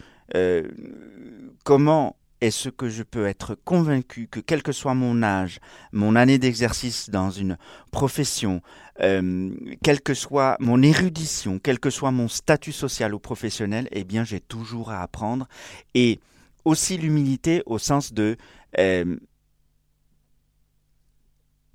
comment 1.63 2.15
est-ce 2.41 2.69
que 2.69 2.89
je 2.89 3.03
peux 3.03 3.27
être 3.27 3.55
convaincu 3.63 4.27
que 4.27 4.39
quel 4.39 4.63
que 4.63 4.71
soit 4.71 4.95
mon 4.95 5.21
âge, 5.23 5.59
mon 5.91 6.15
année 6.15 6.39
d'exercice 6.39 7.09
dans 7.09 7.29
une 7.29 7.57
profession, 7.91 8.61
euh, 9.01 9.51
quelle 9.83 10.01
que 10.01 10.15
soit 10.15 10.57
mon 10.59 10.81
érudition, 10.81 11.59
quel 11.59 11.79
que 11.79 11.91
soit 11.91 12.11
mon 12.11 12.27
statut 12.27 12.71
social 12.71 13.13
ou 13.13 13.19
professionnel, 13.19 13.87
eh 13.91 14.03
bien 14.03 14.23
j'ai 14.23 14.39
toujours 14.39 14.91
à 14.91 15.01
apprendre. 15.01 15.47
Et 15.93 16.19
aussi 16.65 16.97
l'humilité 16.97 17.63
au 17.65 17.77
sens 17.77 18.13
de 18.13 18.37
euh, 18.79 19.17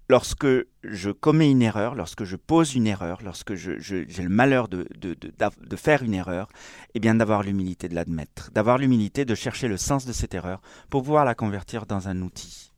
lorsque 0.08 0.46
je 0.84 1.10
commets 1.10 1.50
une 1.50 1.62
erreur, 1.62 1.94
lorsque 1.94 2.24
je 2.24 2.36
pose 2.36 2.74
une 2.74 2.86
erreur, 2.86 3.20
lorsque 3.24 3.54
j'ai 3.54 4.04
le 4.04 4.28
malheur 4.28 4.68
de, 4.68 4.86
de, 5.00 5.76
faire 5.76 6.02
une 6.02 6.14
erreur, 6.14 6.48
eh 6.94 7.00
bien 7.00 7.14
d'avoir 7.14 7.42
l'humilité 7.42 7.88
de 7.88 7.94
l'admettre, 7.94 8.50
d'avoir 8.52 8.78
l'humilité 8.78 9.24
de 9.24 9.34
chercher 9.34 9.68
le 9.68 9.76
sens 9.76 10.06
de 10.06 10.12
cette 10.12 10.34
erreur 10.34 10.60
pour 10.90 11.02
pouvoir 11.02 11.24
la 11.24 11.34
convertir 11.34 11.86
dans 11.86 12.08
un 12.08 12.22
outil. 12.22 12.72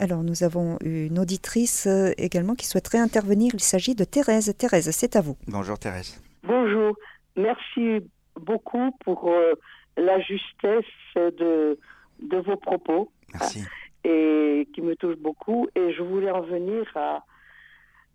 Alors 0.00 0.24
nous 0.24 0.42
avons 0.42 0.76
une 0.84 1.20
auditrice 1.20 1.86
euh, 1.86 2.10
également 2.18 2.56
qui 2.56 2.66
souhaiterait 2.66 2.98
intervenir. 2.98 3.52
Il 3.54 3.60
s'agit 3.60 3.94
de 3.94 4.02
Thérèse. 4.02 4.52
Thérèse, 4.58 4.90
c'est 4.90 5.14
à 5.14 5.20
vous. 5.20 5.36
Bonjour 5.46 5.78
Thérèse. 5.78 6.20
Bonjour. 6.42 6.96
Merci 7.36 8.00
beaucoup 8.40 8.90
pour 9.04 9.30
euh, 9.30 9.52
la 9.96 10.20
justesse 10.20 10.84
de, 11.14 11.78
de 12.20 12.36
vos 12.38 12.56
propos. 12.56 13.12
Merci. 13.32 13.62
Et 14.04 14.68
qui 14.74 14.82
me 14.82 14.94
touche 14.96 15.16
beaucoup. 15.16 15.68
Et 15.74 15.92
je 15.92 16.02
voulais 16.02 16.30
en 16.30 16.42
venir 16.42 16.84
à 16.94 17.22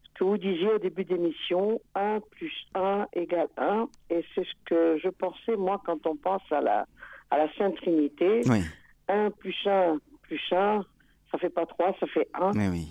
ce 0.05 0.19
que 0.19 0.23
vous 0.23 0.37
disiez 0.37 0.67
au 0.73 0.79
début 0.79 1.03
d'émission, 1.05 1.81
1 1.95 2.19
plus 2.31 2.53
1 2.75 3.07
égale 3.13 3.47
1. 3.57 3.87
Et 4.09 4.23
c'est 4.35 4.43
ce 4.45 4.53
que 4.65 4.97
je 5.01 5.09
pensais, 5.09 5.55
moi, 5.55 5.81
quand 5.85 6.05
on 6.05 6.15
pense 6.15 6.43
à 6.51 6.61
la, 6.61 6.85
à 7.31 7.37
la 7.37 7.53
Sainte 7.55 7.75
Trinité. 7.77 8.41
Oui. 8.47 8.59
1 9.07 9.31
plus 9.31 9.55
1 9.65 9.97
plus 10.21 10.41
1, 10.51 10.83
ça 11.31 11.37
fait 11.39 11.49
pas 11.49 11.65
3, 11.65 11.95
ça 11.99 12.07
fait 12.07 12.27
1. 12.33 12.51
Mais 12.53 12.69
oui. 12.69 12.87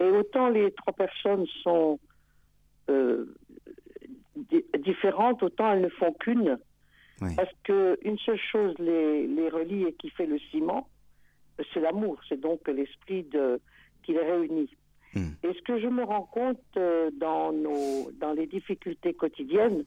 Et 0.00 0.04
autant 0.10 0.48
les 0.48 0.72
trois 0.72 0.92
personnes 0.94 1.46
sont 1.62 2.00
euh, 2.90 3.26
di- 4.34 4.64
différentes, 4.80 5.42
autant 5.44 5.72
elles 5.72 5.82
ne 5.82 5.88
font 5.90 6.12
qu'une. 6.14 6.58
Oui. 7.20 7.36
Parce 7.36 7.52
qu'une 7.62 8.18
seule 8.24 8.40
chose 8.50 8.74
les, 8.80 9.28
les 9.28 9.48
relie 9.48 9.84
et 9.84 9.92
qui 9.92 10.10
fait 10.10 10.26
le 10.26 10.38
ciment, 10.50 10.88
c'est 11.72 11.80
l'amour. 11.80 12.20
C'est 12.28 12.40
donc 12.40 12.66
l'esprit 12.68 13.24
de, 13.24 13.60
qui 14.02 14.12
les 14.12 14.20
réunit. 14.20 14.70
Mm. 15.14 15.28
Et 15.42 15.52
ce 15.52 15.62
que 15.62 15.78
je 15.78 15.88
me 15.88 16.04
rends 16.04 16.24
compte 16.24 16.60
euh, 16.76 17.10
dans, 17.18 17.52
nos, 17.52 18.10
dans 18.20 18.32
les 18.32 18.46
difficultés 18.46 19.14
quotidiennes, 19.14 19.84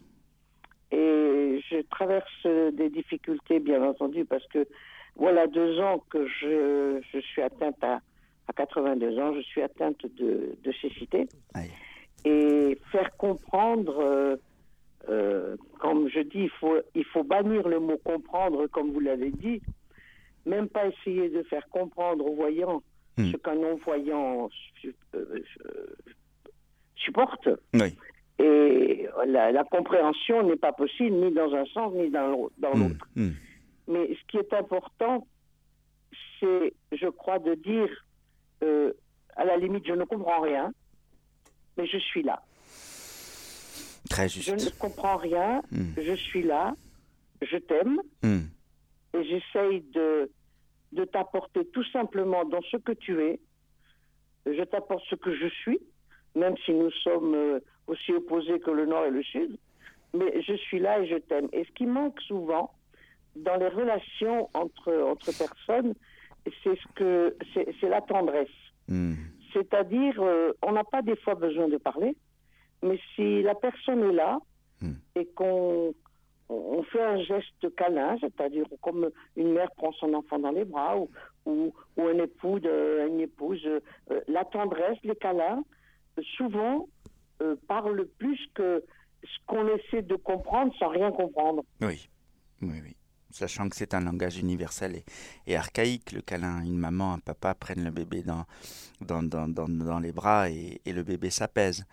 et 0.91 1.61
je 1.69 1.81
traverse 1.89 2.45
des 2.73 2.89
difficultés, 2.89 3.59
bien 3.59 3.83
entendu, 3.83 4.23
parce 4.23 4.45
que 4.47 4.67
voilà 5.15 5.47
deux 5.47 5.79
ans 5.79 6.03
que 6.09 6.27
je, 6.27 7.01
je 7.11 7.19
suis 7.19 7.41
atteinte 7.41 7.83
à, 7.83 8.01
à 8.47 8.53
82 8.53 9.19
ans, 9.19 9.33
je 9.33 9.41
suis 9.41 9.61
atteinte 9.61 10.05
de, 10.17 10.55
de 10.63 10.71
cécité. 10.81 11.27
Aïe. 11.53 11.71
Et 12.23 12.77
faire 12.91 13.15
comprendre, 13.17 13.99
euh, 13.99 14.35
euh, 15.09 15.55
comme 15.79 16.09
je 16.09 16.19
dis, 16.21 16.43
il 16.43 16.49
faut, 16.49 16.77
il 16.93 17.05
faut 17.05 17.23
bannir 17.23 17.67
le 17.67 17.79
mot 17.79 17.97
comprendre, 17.97 18.67
comme 18.67 18.91
vous 18.91 18.99
l'avez 18.99 19.31
dit, 19.31 19.61
même 20.45 20.67
pas 20.69 20.87
essayer 20.87 21.29
de 21.29 21.43
faire 21.43 21.67
comprendre 21.69 22.25
aux 22.25 22.35
voyants 22.35 22.81
Hmm. 23.17 23.31
ce 23.31 23.37
qu'un 23.37 23.55
non-voyant 23.55 24.49
euh, 24.83 24.89
euh, 25.15 25.95
supporte. 26.97 27.47
Oui. 27.73 27.95
Et 28.39 29.07
la, 29.25 29.53
la 29.53 29.63
compréhension 29.63 30.43
n'est 30.43 30.57
pas 30.57 30.73
possible 30.73 31.15
ni 31.15 31.31
dans 31.33 31.53
un 31.55 31.65
sens 31.67 31.93
ni 31.93 32.09
dans 32.09 32.27
l'autre. 32.27 32.53
dans 32.57 32.75
Mm. 32.75 32.83
l'autre. 32.89 33.07
Mm. 33.15 33.29
Mais 33.87 34.09
ce 34.15 34.27
qui 34.27 34.35
est 34.37 34.53
important, 34.53 35.25
c'est, 36.41 36.73
je 36.91 37.07
crois, 37.07 37.39
de 37.39 37.55
dire, 37.55 37.87
euh, 38.63 38.91
à 39.37 39.45
la 39.45 39.55
limite, 39.55 39.87
je 39.87 39.93
ne 39.93 40.03
comprends 40.03 40.41
rien, 40.41 40.73
mais 41.77 41.87
je 41.87 41.97
suis 41.99 42.21
là. 42.23 42.43
Très 44.09 44.27
Je 44.27 44.51
ne 44.51 44.59
juste. 44.59 44.77
comprends 44.77 45.15
rien, 45.15 45.61
je 45.97 46.13
suis 46.15 46.43
là, 46.43 46.75
je 47.41 47.55
t'aime. 47.57 48.01
Et 49.15 49.23
j'essaye 49.23 49.81
de, 49.93 50.29
de 50.91 51.05
t'apporter 51.05 51.65
tout 51.67 51.83
simplement 51.85 52.45
dans 52.45 52.61
ce 52.63 52.77
que 52.77 52.91
tu 52.91 53.21
es. 53.23 53.39
Je 54.45 54.63
t'apporte 54.63 55.03
ce 55.09 55.15
que 55.15 55.35
je 55.35 55.47
suis, 55.47 55.79
même 56.35 56.55
si 56.65 56.73
nous 56.73 56.91
sommes 57.03 57.33
euh, 57.33 57.59
aussi 57.87 58.11
opposés 58.11 58.59
que 58.59 58.71
le 58.71 58.85
Nord 58.85 59.05
et 59.05 59.11
le 59.11 59.23
Sud. 59.23 59.57
Mais 60.13 60.41
je 60.41 60.53
suis 60.53 60.79
là 60.79 60.99
et 60.99 61.07
je 61.07 61.17
t'aime. 61.17 61.49
Et 61.51 61.65
ce 61.65 61.71
qui 61.71 61.85
manque 61.85 62.19
souvent 62.21 62.71
dans 63.35 63.55
les 63.57 63.67
relations 63.67 64.49
entre, 64.53 64.93
entre 64.93 65.37
personnes, 65.37 65.93
c'est 66.63 66.75
ce 66.75 66.87
que 66.95 67.35
c'est 67.53 67.67
c'est 67.81 67.89
la 67.89 68.01
tendresse. 68.01 68.47
Mm. 68.87 69.15
C'est-à-dire, 69.51 70.21
euh, 70.21 70.51
on 70.61 70.73
n'a 70.73 70.83
pas 70.83 71.01
des 71.01 71.15
fois 71.15 71.35
besoin 71.35 71.67
de 71.67 71.77
parler, 71.77 72.15
mais 72.83 72.99
si 73.15 73.41
la 73.41 73.55
personne 73.55 74.03
est 74.03 74.13
là 74.13 74.39
Hmm. 74.81 74.95
et 75.15 75.25
qu'on 75.27 75.93
on 76.49 76.83
fait 76.83 77.01
un 77.01 77.21
geste 77.23 77.75
câlin, 77.75 78.17
c'est-à-dire 78.19 78.65
comme 78.81 79.09
une 79.35 79.53
mère 79.53 79.71
prend 79.71 79.91
son 79.93 80.13
enfant 80.13 80.39
dans 80.39 80.51
les 80.51 80.65
bras 80.65 80.97
ou, 81.45 81.73
un 81.97 82.17
époux, 82.19 82.59
une 82.59 83.19
épouse, 83.19 83.65
euh, 83.65 83.79
la 84.27 84.45
tendresse, 84.45 84.97
les 85.03 85.15
câlins, 85.15 85.63
souvent 86.37 86.87
euh, 87.41 87.55
parlent 87.67 88.07
plus 88.17 88.39
que 88.53 88.83
ce 89.23 89.45
qu'on 89.47 89.67
essaie 89.67 90.03
de 90.03 90.15
comprendre 90.15 90.73
sans 90.77 90.89
rien 90.89 91.11
comprendre. 91.11 91.63
Oui, 91.81 92.09
oui, 92.61 92.79
oui. 92.83 92.95
Sachant 93.31 93.67
que 93.67 93.75
c'est 93.75 93.93
un 93.93 94.01
langage 94.01 94.39
universel 94.39 95.01
et, 95.45 95.57
archaïque, 95.57 96.13
le 96.13 96.21
câlin, 96.21 96.61
une 96.63 96.77
maman, 96.77 97.13
un 97.13 97.19
papa 97.19 97.53
prennent 97.53 97.83
le 97.83 97.91
bébé 97.91 98.21
dans, 98.21 98.45
dans, 99.01 99.23
dans, 99.23 99.47
dans, 99.49 99.99
les 99.99 100.13
bras 100.13 100.49
et 100.49 100.79
le 100.85 101.03
bébé 101.03 101.29
s'apaise. 101.29 101.85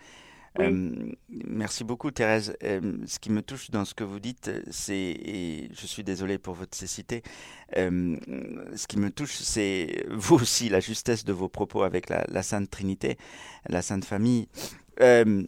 Merci 0.59 1.84
beaucoup 1.84 2.11
Thérèse. 2.11 2.57
Ce 2.61 3.18
qui 3.18 3.30
me 3.30 3.42
touche 3.42 3.70
dans 3.70 3.84
ce 3.84 3.94
que 3.94 4.05
vous 4.05 4.20
dites, 4.20 4.50
c'est, 4.70 4.94
et 4.94 5.70
je 5.72 5.86
suis 5.86 6.05
désolé 6.05 6.38
pour 6.38 6.55
votre 6.55 6.76
cécité, 6.76 7.22
ce 7.74 8.86
qui 8.86 8.98
me 8.98 9.11
touche, 9.11 9.34
c'est 9.34 10.05
vous 10.11 10.36
aussi 10.36 10.68
la 10.68 10.80
justesse 10.80 11.24
de 11.24 11.32
vos 11.32 11.48
propos 11.48 11.82
avec 11.82 12.09
la, 12.09 12.42
Sainte 12.42 12.70
Trinité, 12.70 13.16
la 13.68 13.82
Sainte 13.82 14.05
Famille. 14.05 14.48
Euh, 15.00 15.44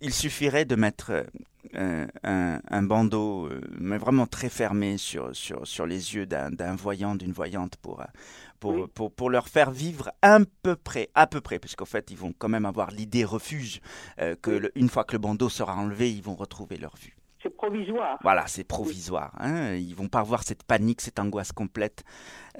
il 0.00 0.12
suffirait 0.12 0.64
de 0.64 0.74
mettre 0.74 1.26
un, 1.74 2.60
un 2.68 2.82
bandeau, 2.82 3.46
euh, 3.46 3.60
mais 3.78 3.98
vraiment 3.98 4.26
très 4.26 4.48
fermé 4.48 4.98
sur, 4.98 5.34
sur, 5.34 5.66
sur 5.66 5.86
les 5.86 6.14
yeux 6.14 6.26
d'un, 6.26 6.74
voyant, 6.76 7.14
d'une 7.14 7.32
voyante 7.32 7.76
pour, 7.76 8.00
euh, 8.00 8.04
pour, 8.60 8.72
Oui. 8.72 8.82
pour, 8.94 9.12
pour 9.12 9.30
leur 9.30 9.48
faire 9.48 9.70
vivre 9.70 10.10
à 10.22 10.38
peu 10.62 10.76
près, 10.76 11.08
à 11.14 11.26
peu 11.26 11.40
près, 11.40 11.58
puisqu'en 11.58 11.84
fait, 11.84 12.10
ils 12.10 12.16
vont 12.16 12.32
quand 12.36 12.48
même 12.48 12.66
avoir 12.66 12.90
l'idée 12.90 13.24
refuge 13.24 13.80
euh, 14.20 14.34
que 14.40 14.50
le- 14.50 14.72
une 14.76 14.88
fois 14.88 15.04
que 15.04 15.12
le 15.12 15.18
bandeau 15.18 15.48
sera 15.48 15.74
enlevé, 15.76 16.12
ils 16.12 16.22
vont 16.22 16.34
retrouver 16.34 16.76
leur 16.76 16.96
vue. 16.96 17.16
C'est 17.42 17.56
provisoire. 17.56 18.18
Voilà, 18.22 18.46
c'est 18.46 18.62
provisoire. 18.62 19.32
Hein. 19.40 19.74
Ils 19.74 19.96
vont 19.96 20.06
pas 20.08 20.20
avoir 20.20 20.44
cette 20.44 20.62
panique, 20.62 21.00
cette 21.00 21.18
angoisse 21.18 21.50
complète 21.50 22.04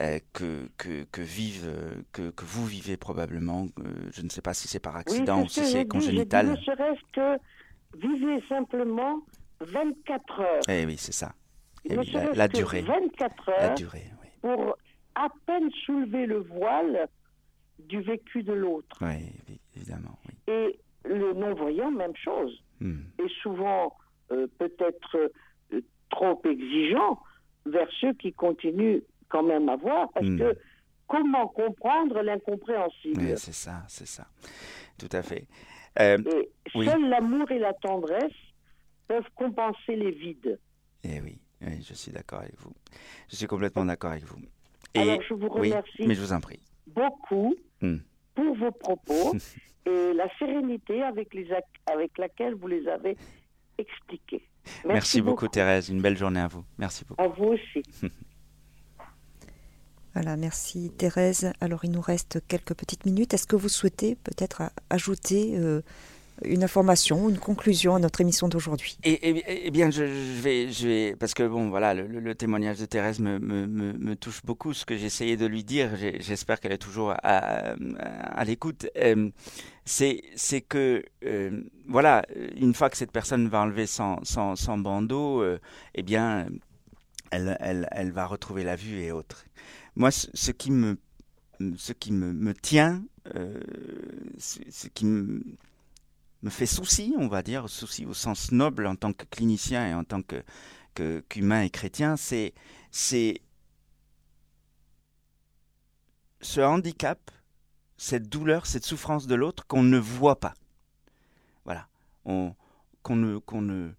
euh, 0.00 0.18
que, 0.32 0.68
que, 0.76 1.05
que 1.12 1.20
euh, 1.22 2.03
que, 2.12 2.30
que 2.30 2.44
vous 2.44 2.66
vivez 2.66 2.96
probablement. 2.96 3.68
Je 4.12 4.22
ne 4.22 4.28
sais 4.28 4.42
pas 4.42 4.55
si 4.55 4.66
c'est 4.66 4.80
par 4.80 4.96
accident 4.96 5.38
oui, 5.38 5.44
ou 5.44 5.48
si 5.48 5.64
c'est 5.66 5.84
dit. 5.84 5.88
Congénital. 5.88 6.48
Ne 6.48 6.57
serait-ce 6.57 7.00
que 7.12 7.40
vivez 7.97 8.43
simplement 8.49 9.20
24 9.61 10.40
heures. 10.40 10.61
Eh 10.68 10.84
oui, 10.86 10.97
c'est 10.99 11.12
ça. 11.12 11.32
Eh 11.84 11.97
oui, 11.99 12.11
la, 12.12 12.32
la 12.32 12.49
durée. 12.49 12.82
24 12.82 13.51
La 13.51 13.64
heures 13.70 13.74
durée, 13.74 14.05
oui. 14.22 14.28
pour 14.40 14.76
à 15.14 15.28
peine 15.47 15.70
soulever 15.84 16.26
le 16.26 16.38
voile 16.38 17.09
du 17.78 18.01
vécu 18.01 18.43
de 18.43 18.53
l'autre. 18.53 18.97
Oui, 19.01 19.09
évi- 19.49 19.59
évidemment. 19.76 20.16
Oui. 20.28 20.34
Et 20.55 20.78
le 21.05 21.32
non-voyant, 21.34 21.90
même 21.90 22.14
chose. 22.16 22.62
Hmm. 22.80 23.01
Et 23.18 23.28
souvent, 23.43 23.97
euh, 24.30 24.47
peut-être 24.59 25.30
euh, 25.72 25.80
trop 26.11 26.40
exigeant 26.45 27.18
vers 27.66 27.88
ceux 28.01 28.12
qui 28.14 28.32
continuent 28.32 29.01
quand 29.28 29.43
même 29.43 29.68
à 29.68 29.76
voir. 29.76 30.09
Parce 30.14 30.26
Hmm. 30.26 30.38
que 30.38 30.57
comment 31.09 31.49
comprendre 31.49 32.22
l'incompréhensible? 32.22 33.20
Oui, 33.20 33.32
c'est 33.36 33.53
ça, 33.53 33.82
c'est 33.88 34.07
ça. 34.07 34.26
Tout 34.99 35.09
à 35.12 35.22
fait. 35.22 35.47
Euh, 36.01 36.18
Et 36.26 36.51
Oui. 36.74 36.86
seul 36.86 37.09
l'amour 37.09 37.51
et 37.51 37.59
la 37.59 37.72
tendresse 37.74 38.32
peuvent 39.09 39.28
compenser 39.34 39.97
les 39.97 40.11
vides. 40.12 40.59
eh 41.05 41.20
oui, 41.20 41.38
oui, 41.61 41.82
je 41.82 41.95
suis 41.95 42.12
d'accord 42.12 42.40
avec 42.40 42.59
vous. 42.61 42.72
Je 43.30 43.36
suis 43.36 43.47
complètement 43.47 43.84
d'accord 43.84 44.12
avec 44.12 44.24
vous. 44.24 44.40
Et 44.95 45.01
Alors, 45.01 45.22
je 45.28 45.34
vous 45.34 45.49
oui, 45.49 45.70
remercie 45.70 46.07
mais 46.07 46.14
je 46.14 46.20
vous 46.20 46.32
en 46.32 46.40
prie. 46.40 46.61
beaucoup 46.86 47.55
Hmm. 47.80 47.99
pour 48.34 48.55
vos 48.57 48.70
propos 48.72 49.32
et 49.86 50.12
la 50.14 50.28
sérénité 50.38 51.03
avec, 51.03 51.34
les 51.34 51.47
ac- 51.51 51.62
avec 51.90 52.16
laquelle 52.16 52.55
vous 52.55 52.68
les 52.68 52.86
avez 52.88 53.16
expliqués. 53.78 54.47
Merci, 54.84 55.20
beaucoup, 55.20 55.49
Thérèse. 55.49 55.88
Une 55.88 56.01
belle 56.01 56.16
journée 56.16 56.40
à 56.40 56.47
vous. 56.47 56.64
Merci 56.78 57.05
beaucoup. 57.05 57.20
À 57.22 57.26
vous 57.28 57.55
aussi. 57.55 57.82
Voilà, 60.15 60.37
merci 60.37 60.91
Thérèse. 60.97 61.53
Alors 61.61 61.85
il 61.85 61.91
nous 61.91 62.01
reste 62.01 62.41
quelques 62.47 62.75
petites 62.75 63.07
minutes. 63.07 63.33
Est-ce 63.33 63.47
que 63.47 63.57
vous 63.57 63.71
souhaitez 63.71 64.15
peut-être 64.15 64.63
ajouter 64.91 65.55
euh, 65.57 65.81
une 66.45 66.63
information, 66.65 67.31
une 67.31 67.39
conclusion 67.39 67.95
à 67.95 67.99
notre 67.99 68.21
émission 68.21 68.49
d'aujourd'hui? 68.49 68.99
Et, 69.05 69.13
et- 69.13 69.67
eh 69.67 69.71
bien, 69.71 69.91
je, 69.91 70.03
vais, 70.03 71.17
parce 71.17 71.33
que 71.33 71.47
bon, 71.47 71.71
voilà, 71.71 71.95
le, 71.95 72.35
témoignage 72.35 72.79
de 72.79 72.85
Thérèse 72.85 73.21
me, 73.21 74.15
touche 74.17 74.43
beaucoup. 74.45 74.75
Ce 74.75 74.85
que 74.85 74.97
j'ai 74.99 75.07
essayé 75.07 75.39
de 75.39 75.47
lui 75.47 75.65
dire, 75.65 75.91
j'espère 76.21 76.61
qu'elle 76.61 76.73
est 76.73 76.79
toujours 76.79 77.15
à, 77.23 77.75
l'écoute. 78.45 78.87
euh, 78.99 79.31
c'est, 79.85 80.21
que, 80.69 81.03
euh, 81.25 81.63
voilà, 81.89 82.25
une 82.57 82.75
fois 82.75 82.91
que 82.91 82.97
cette 82.99 83.13
personne 83.13 83.49
va 83.49 83.61
enlever 83.63 83.87
son, 83.87 84.21
bandeau, 84.79 85.43
eh 85.95 86.03
bien, 86.03 86.49
elle 87.31 88.13
va 88.13 88.27
retrouver 88.27 88.63
la 88.63 88.77
vue 88.77 89.01
et 89.01 89.11
autres. 89.11 89.47
Moi, 89.95 90.11
ce, 90.11 90.51
qui 90.51 90.70
me, 90.70 90.99
ce 91.76 91.93
qui 91.93 92.12
me, 92.12 92.32
me 92.32 92.55
tient, 92.55 93.05
euh, 93.34 93.61
ce, 94.38 94.88
qui 94.88 95.05
me 95.05 95.43
me 96.43 96.51
fait 96.51 96.66
souci, 96.66 97.14
on 97.18 97.28
va 97.28 97.43
dire, 97.43 97.68
souci 97.68 98.05
au 98.05 98.14
sens 98.14 98.51
noble 98.53 98.86
en 98.86 98.97
tant 98.97 99.12
que 99.12 99.24
clinicien 99.24 99.86
et 99.88 99.95
en 99.95 100.05
tant 100.05 100.22
que, 100.22 100.43
qu'humain 101.28 101.62
et 101.62 101.70
chrétien, 101.70 102.16
c'est, 102.16 102.53
ce 102.90 103.38
handicap, 106.61 107.30
cette 107.97 108.28
douleur, 108.28 108.66
cette 108.66 108.84
souffrance 108.84 109.26
de 109.26 109.34
l'autre 109.34 109.66
qu'on 109.66 109.84
ne 109.84 109.99
voit 109.99 110.40
pas. 110.40 110.55
Voilà. 111.64 111.86
Ne, 112.26 112.53
ne, 113.09 113.93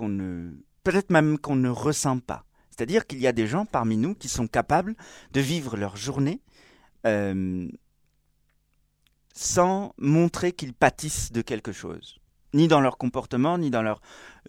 ne, 0.00 0.52
peut-être 0.84 1.10
même 1.10 1.38
qu'on 1.38 1.56
ne 1.56 1.68
ressent 1.68 2.20
pas. 2.20 2.44
C'est-à-dire 2.74 3.06
qu'il 3.06 3.20
y 3.20 3.26
a 3.26 3.32
des 3.32 3.46
gens 3.46 3.66
parmi 3.66 3.98
nous 3.98 4.14
qui 4.14 4.28
sont 4.28 4.46
capables 4.46 4.94
de 5.32 5.40
vivre 5.40 5.76
leur 5.76 5.96
journée 5.96 6.40
euh, 7.06 7.68
sans 9.34 9.94
montrer 9.98 10.52
qu'ils 10.52 10.72
pâtissent 10.72 11.32
de 11.32 11.42
quelque 11.42 11.72
chose. 11.72 12.18
Ni 12.54 12.68
dans 12.68 12.80
leur 12.80 12.96
comportement, 12.96 13.58
ni 13.58 13.70
dans 13.70 13.82
leur 13.82 14.00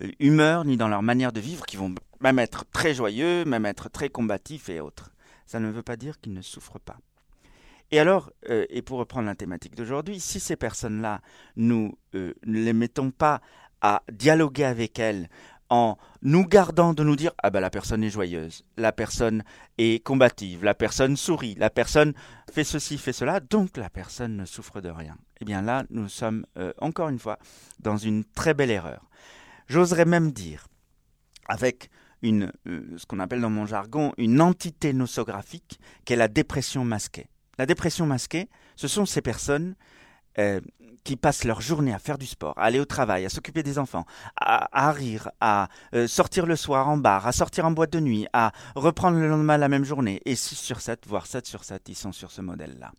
euh, 0.01 0.09
humeur, 0.19 0.63
ni 0.63 0.77
dans 0.77 0.87
leur 0.87 1.01
manière 1.01 1.33
de 1.33 1.41
vivre, 1.41 1.65
qui 1.65 1.75
vont 1.75 1.93
même 2.21 2.39
être 2.39 2.65
très 2.71 2.93
joyeux, 2.93 3.43
même 3.43 3.65
être 3.65 3.89
très 3.89 4.09
combatifs 4.09 4.69
et 4.69 4.79
autres. 4.79 5.11
Ça 5.45 5.59
ne 5.59 5.69
veut 5.69 5.83
pas 5.83 5.97
dire 5.97 6.19
qu'ils 6.21 6.33
ne 6.33 6.41
souffrent 6.41 6.79
pas. 6.79 6.97
Et 7.91 7.99
alors, 7.99 8.31
euh, 8.49 8.65
et 8.69 8.81
pour 8.81 8.99
reprendre 8.99 9.27
la 9.27 9.35
thématique 9.35 9.75
d'aujourd'hui, 9.75 10.21
si 10.21 10.39
ces 10.39 10.55
personnes-là, 10.55 11.21
nous 11.57 11.97
ne 12.13 12.33
les 12.45 12.73
mettons 12.73 13.11
pas 13.11 13.41
à 13.81 14.01
dialoguer 14.09 14.63
avec 14.63 14.97
elles 14.97 15.29
en 15.73 15.97
nous 16.21 16.45
gardant 16.45 16.93
de 16.93 17.03
nous 17.03 17.15
dire 17.15 17.31
ah 17.41 17.49
ben 17.49 17.59
la 17.59 17.71
personne 17.71 18.03
est 18.03 18.11
joyeuse, 18.11 18.63
la 18.77 18.91
personne 18.91 19.43
est 19.79 20.05
combative, 20.05 20.63
la 20.63 20.75
personne 20.75 21.17
sourit, 21.17 21.55
la 21.55 21.71
personne 21.71 22.13
fait 22.51 22.63
ceci, 22.63 22.99
fait 22.99 23.11
cela, 23.11 23.39
donc 23.39 23.75
la 23.77 23.89
personne 23.89 24.37
ne 24.37 24.45
souffre 24.45 24.81
de 24.81 24.89
rien. 24.89 25.17
Eh 25.41 25.45
bien 25.45 25.63
là, 25.63 25.83
nous 25.89 26.09
sommes 26.09 26.45
euh, 26.59 26.73
encore 26.79 27.09
une 27.09 27.17
fois 27.17 27.39
dans 27.79 27.97
une 27.97 28.23
très 28.23 28.53
belle 28.53 28.69
erreur. 28.69 29.09
J'oserais 29.65 30.05
même 30.05 30.31
dire, 30.31 30.67
avec 31.47 31.89
une, 32.21 32.51
euh, 32.67 32.95
ce 32.97 33.07
qu'on 33.07 33.19
appelle 33.19 33.41
dans 33.41 33.49
mon 33.49 33.65
jargon 33.65 34.13
une 34.17 34.41
entité 34.41 34.93
nosographique, 34.93 35.79
qu'est 36.05 36.15
la 36.15 36.27
dépression 36.27 36.85
masquée. 36.85 37.25
La 37.57 37.65
dépression 37.65 38.05
masquée, 38.05 38.47
ce 38.75 38.87
sont 38.87 39.07
ces 39.07 39.23
personnes 39.23 39.73
euh, 40.39 40.59
qui 41.03 41.15
passent 41.15 41.43
leur 41.43 41.61
journée 41.61 41.93
à 41.93 41.99
faire 41.99 42.17
du 42.17 42.25
sport, 42.25 42.57
à 42.57 42.63
aller 42.63 42.79
au 42.79 42.85
travail, 42.85 43.25
à 43.25 43.29
s'occuper 43.29 43.61
des 43.61 43.77
enfants, 43.77 44.05
à, 44.35 44.91
rire, 44.91 45.29
à 45.41 45.67
euh, 45.93 46.07
sortir 46.07 46.45
le 46.45 46.55
soir 46.55 46.87
en 46.87 46.97
bar, 46.97 47.27
à 47.27 47.31
sortir 47.31 47.65
en 47.65 47.71
boîte 47.71 47.91
de 47.91 47.99
nuit, 47.99 48.25
à 48.33 48.51
reprendre 48.75 49.19
le 49.19 49.27
lendemain 49.27 49.57
la 49.57 49.67
même 49.67 49.83
journée, 49.83 50.21
et 50.25 50.35
6 50.35 50.55
sur 50.55 50.79
7, 50.79 51.05
voire 51.07 51.25
7 51.25 51.45
sur 51.45 51.63
7, 51.63 51.89
ils 51.89 51.95
sont 51.95 52.11
sur 52.11 52.31
ce 52.31 52.41
modèle-là. 52.41 52.91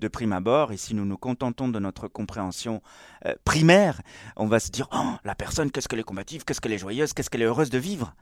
De 0.00 0.08
prime 0.08 0.32
abord, 0.32 0.72
et 0.72 0.76
si 0.76 0.94
nous 0.94 1.04
nous 1.04 1.16
contentons 1.16 1.68
de 1.68 1.78
notre 1.78 2.08
compréhension 2.08 2.82
euh, 3.26 3.34
primaire, 3.44 4.02
on 4.36 4.46
va 4.46 4.58
se 4.58 4.70
dire 4.70 4.88
oh, 4.92 5.12
la 5.22 5.36
personne, 5.36 5.70
qu'est-ce 5.70 5.88
qu'elle 5.88 6.00
est 6.00 6.04
combative, 6.04 6.44
qu'est-ce 6.44 6.60
qu'elle 6.60 6.72
est 6.72 6.78
joyeuse, 6.78 7.12
qu'est-ce 7.12 7.30
qu'elle 7.30 7.42
est 7.42 7.46
heureuse 7.46 7.70
de 7.70 7.78
vivre? 7.78 8.14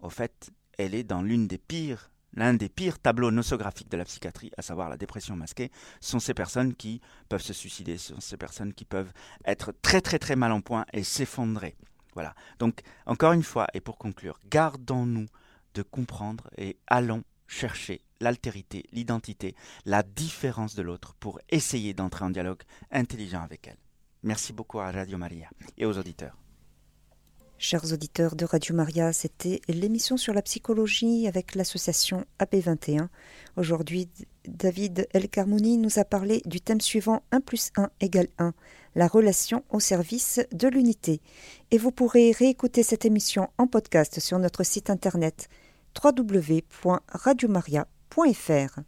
Au 0.00 0.10
fait, 0.10 0.50
elle 0.78 0.94
est 0.94 1.04
dans 1.04 1.22
l'une 1.22 1.46
des 1.46 1.58
pires 1.58 2.10
l'un 2.34 2.54
des 2.54 2.68
pires 2.68 2.98
tableaux 2.98 3.30
nosographiques 3.30 3.90
de 3.90 3.96
la 3.96 4.04
psychiatrie, 4.04 4.50
à 4.56 4.62
savoir 4.62 4.88
la 4.88 4.96
dépression 4.96 5.36
masquée, 5.36 5.70
sont 6.00 6.20
ces 6.20 6.34
personnes 6.34 6.74
qui 6.74 7.00
peuvent 7.28 7.42
se 7.42 7.52
suicider, 7.52 7.98
sont 7.98 8.20
ces 8.20 8.36
personnes 8.36 8.72
qui 8.72 8.84
peuvent 8.84 9.12
être 9.44 9.72
très 9.82 10.00
très 10.00 10.18
très 10.18 10.36
mal 10.36 10.52
en 10.52 10.60
point 10.60 10.86
et 10.92 11.02
s'effondrer. 11.02 11.76
Voilà. 12.14 12.34
Donc, 12.58 12.80
encore 13.06 13.32
une 13.32 13.42
fois, 13.42 13.66
et 13.74 13.80
pour 13.80 13.98
conclure, 13.98 14.38
gardons-nous 14.50 15.26
de 15.74 15.82
comprendre 15.82 16.50
et 16.56 16.76
allons 16.86 17.22
chercher 17.46 18.00
l'altérité, 18.20 18.84
l'identité, 18.92 19.54
la 19.84 20.02
différence 20.02 20.74
de 20.74 20.82
l'autre 20.82 21.14
pour 21.20 21.40
essayer 21.48 21.94
d'entrer 21.94 22.24
en 22.24 22.30
dialogue 22.30 22.62
intelligent 22.90 23.42
avec 23.42 23.68
elle. 23.68 23.78
Merci 24.22 24.52
beaucoup 24.52 24.80
à 24.80 24.90
Radio 24.90 25.18
Maria 25.18 25.48
et 25.78 25.86
aux 25.86 25.96
auditeurs. 25.96 26.36
Chers 27.62 27.92
auditeurs 27.92 28.36
de 28.36 28.46
Radio 28.46 28.74
Maria, 28.74 29.12
c'était 29.12 29.60
l'émission 29.68 30.16
sur 30.16 30.32
la 30.32 30.40
psychologie 30.40 31.28
avec 31.28 31.54
l'association 31.54 32.24
AP21. 32.38 33.08
Aujourd'hui, 33.58 34.08
David 34.48 35.06
El 35.12 35.28
Carmouni 35.28 35.76
nous 35.76 35.98
a 35.98 36.06
parlé 36.06 36.40
du 36.46 36.62
thème 36.62 36.80
suivant 36.80 37.22
1 37.32 37.42
plus 37.42 37.70
1 37.76 37.90
égale 38.00 38.28
1, 38.38 38.54
la 38.94 39.06
relation 39.06 39.62
au 39.68 39.78
service 39.78 40.40
de 40.52 40.68
l'unité. 40.68 41.20
Et 41.70 41.76
vous 41.76 41.90
pourrez 41.90 42.32
réécouter 42.32 42.82
cette 42.82 43.04
émission 43.04 43.50
en 43.58 43.66
podcast 43.66 44.20
sur 44.20 44.38
notre 44.38 44.64
site 44.64 44.88
internet 44.88 45.50
www.radiomaria.fr. 46.02 48.80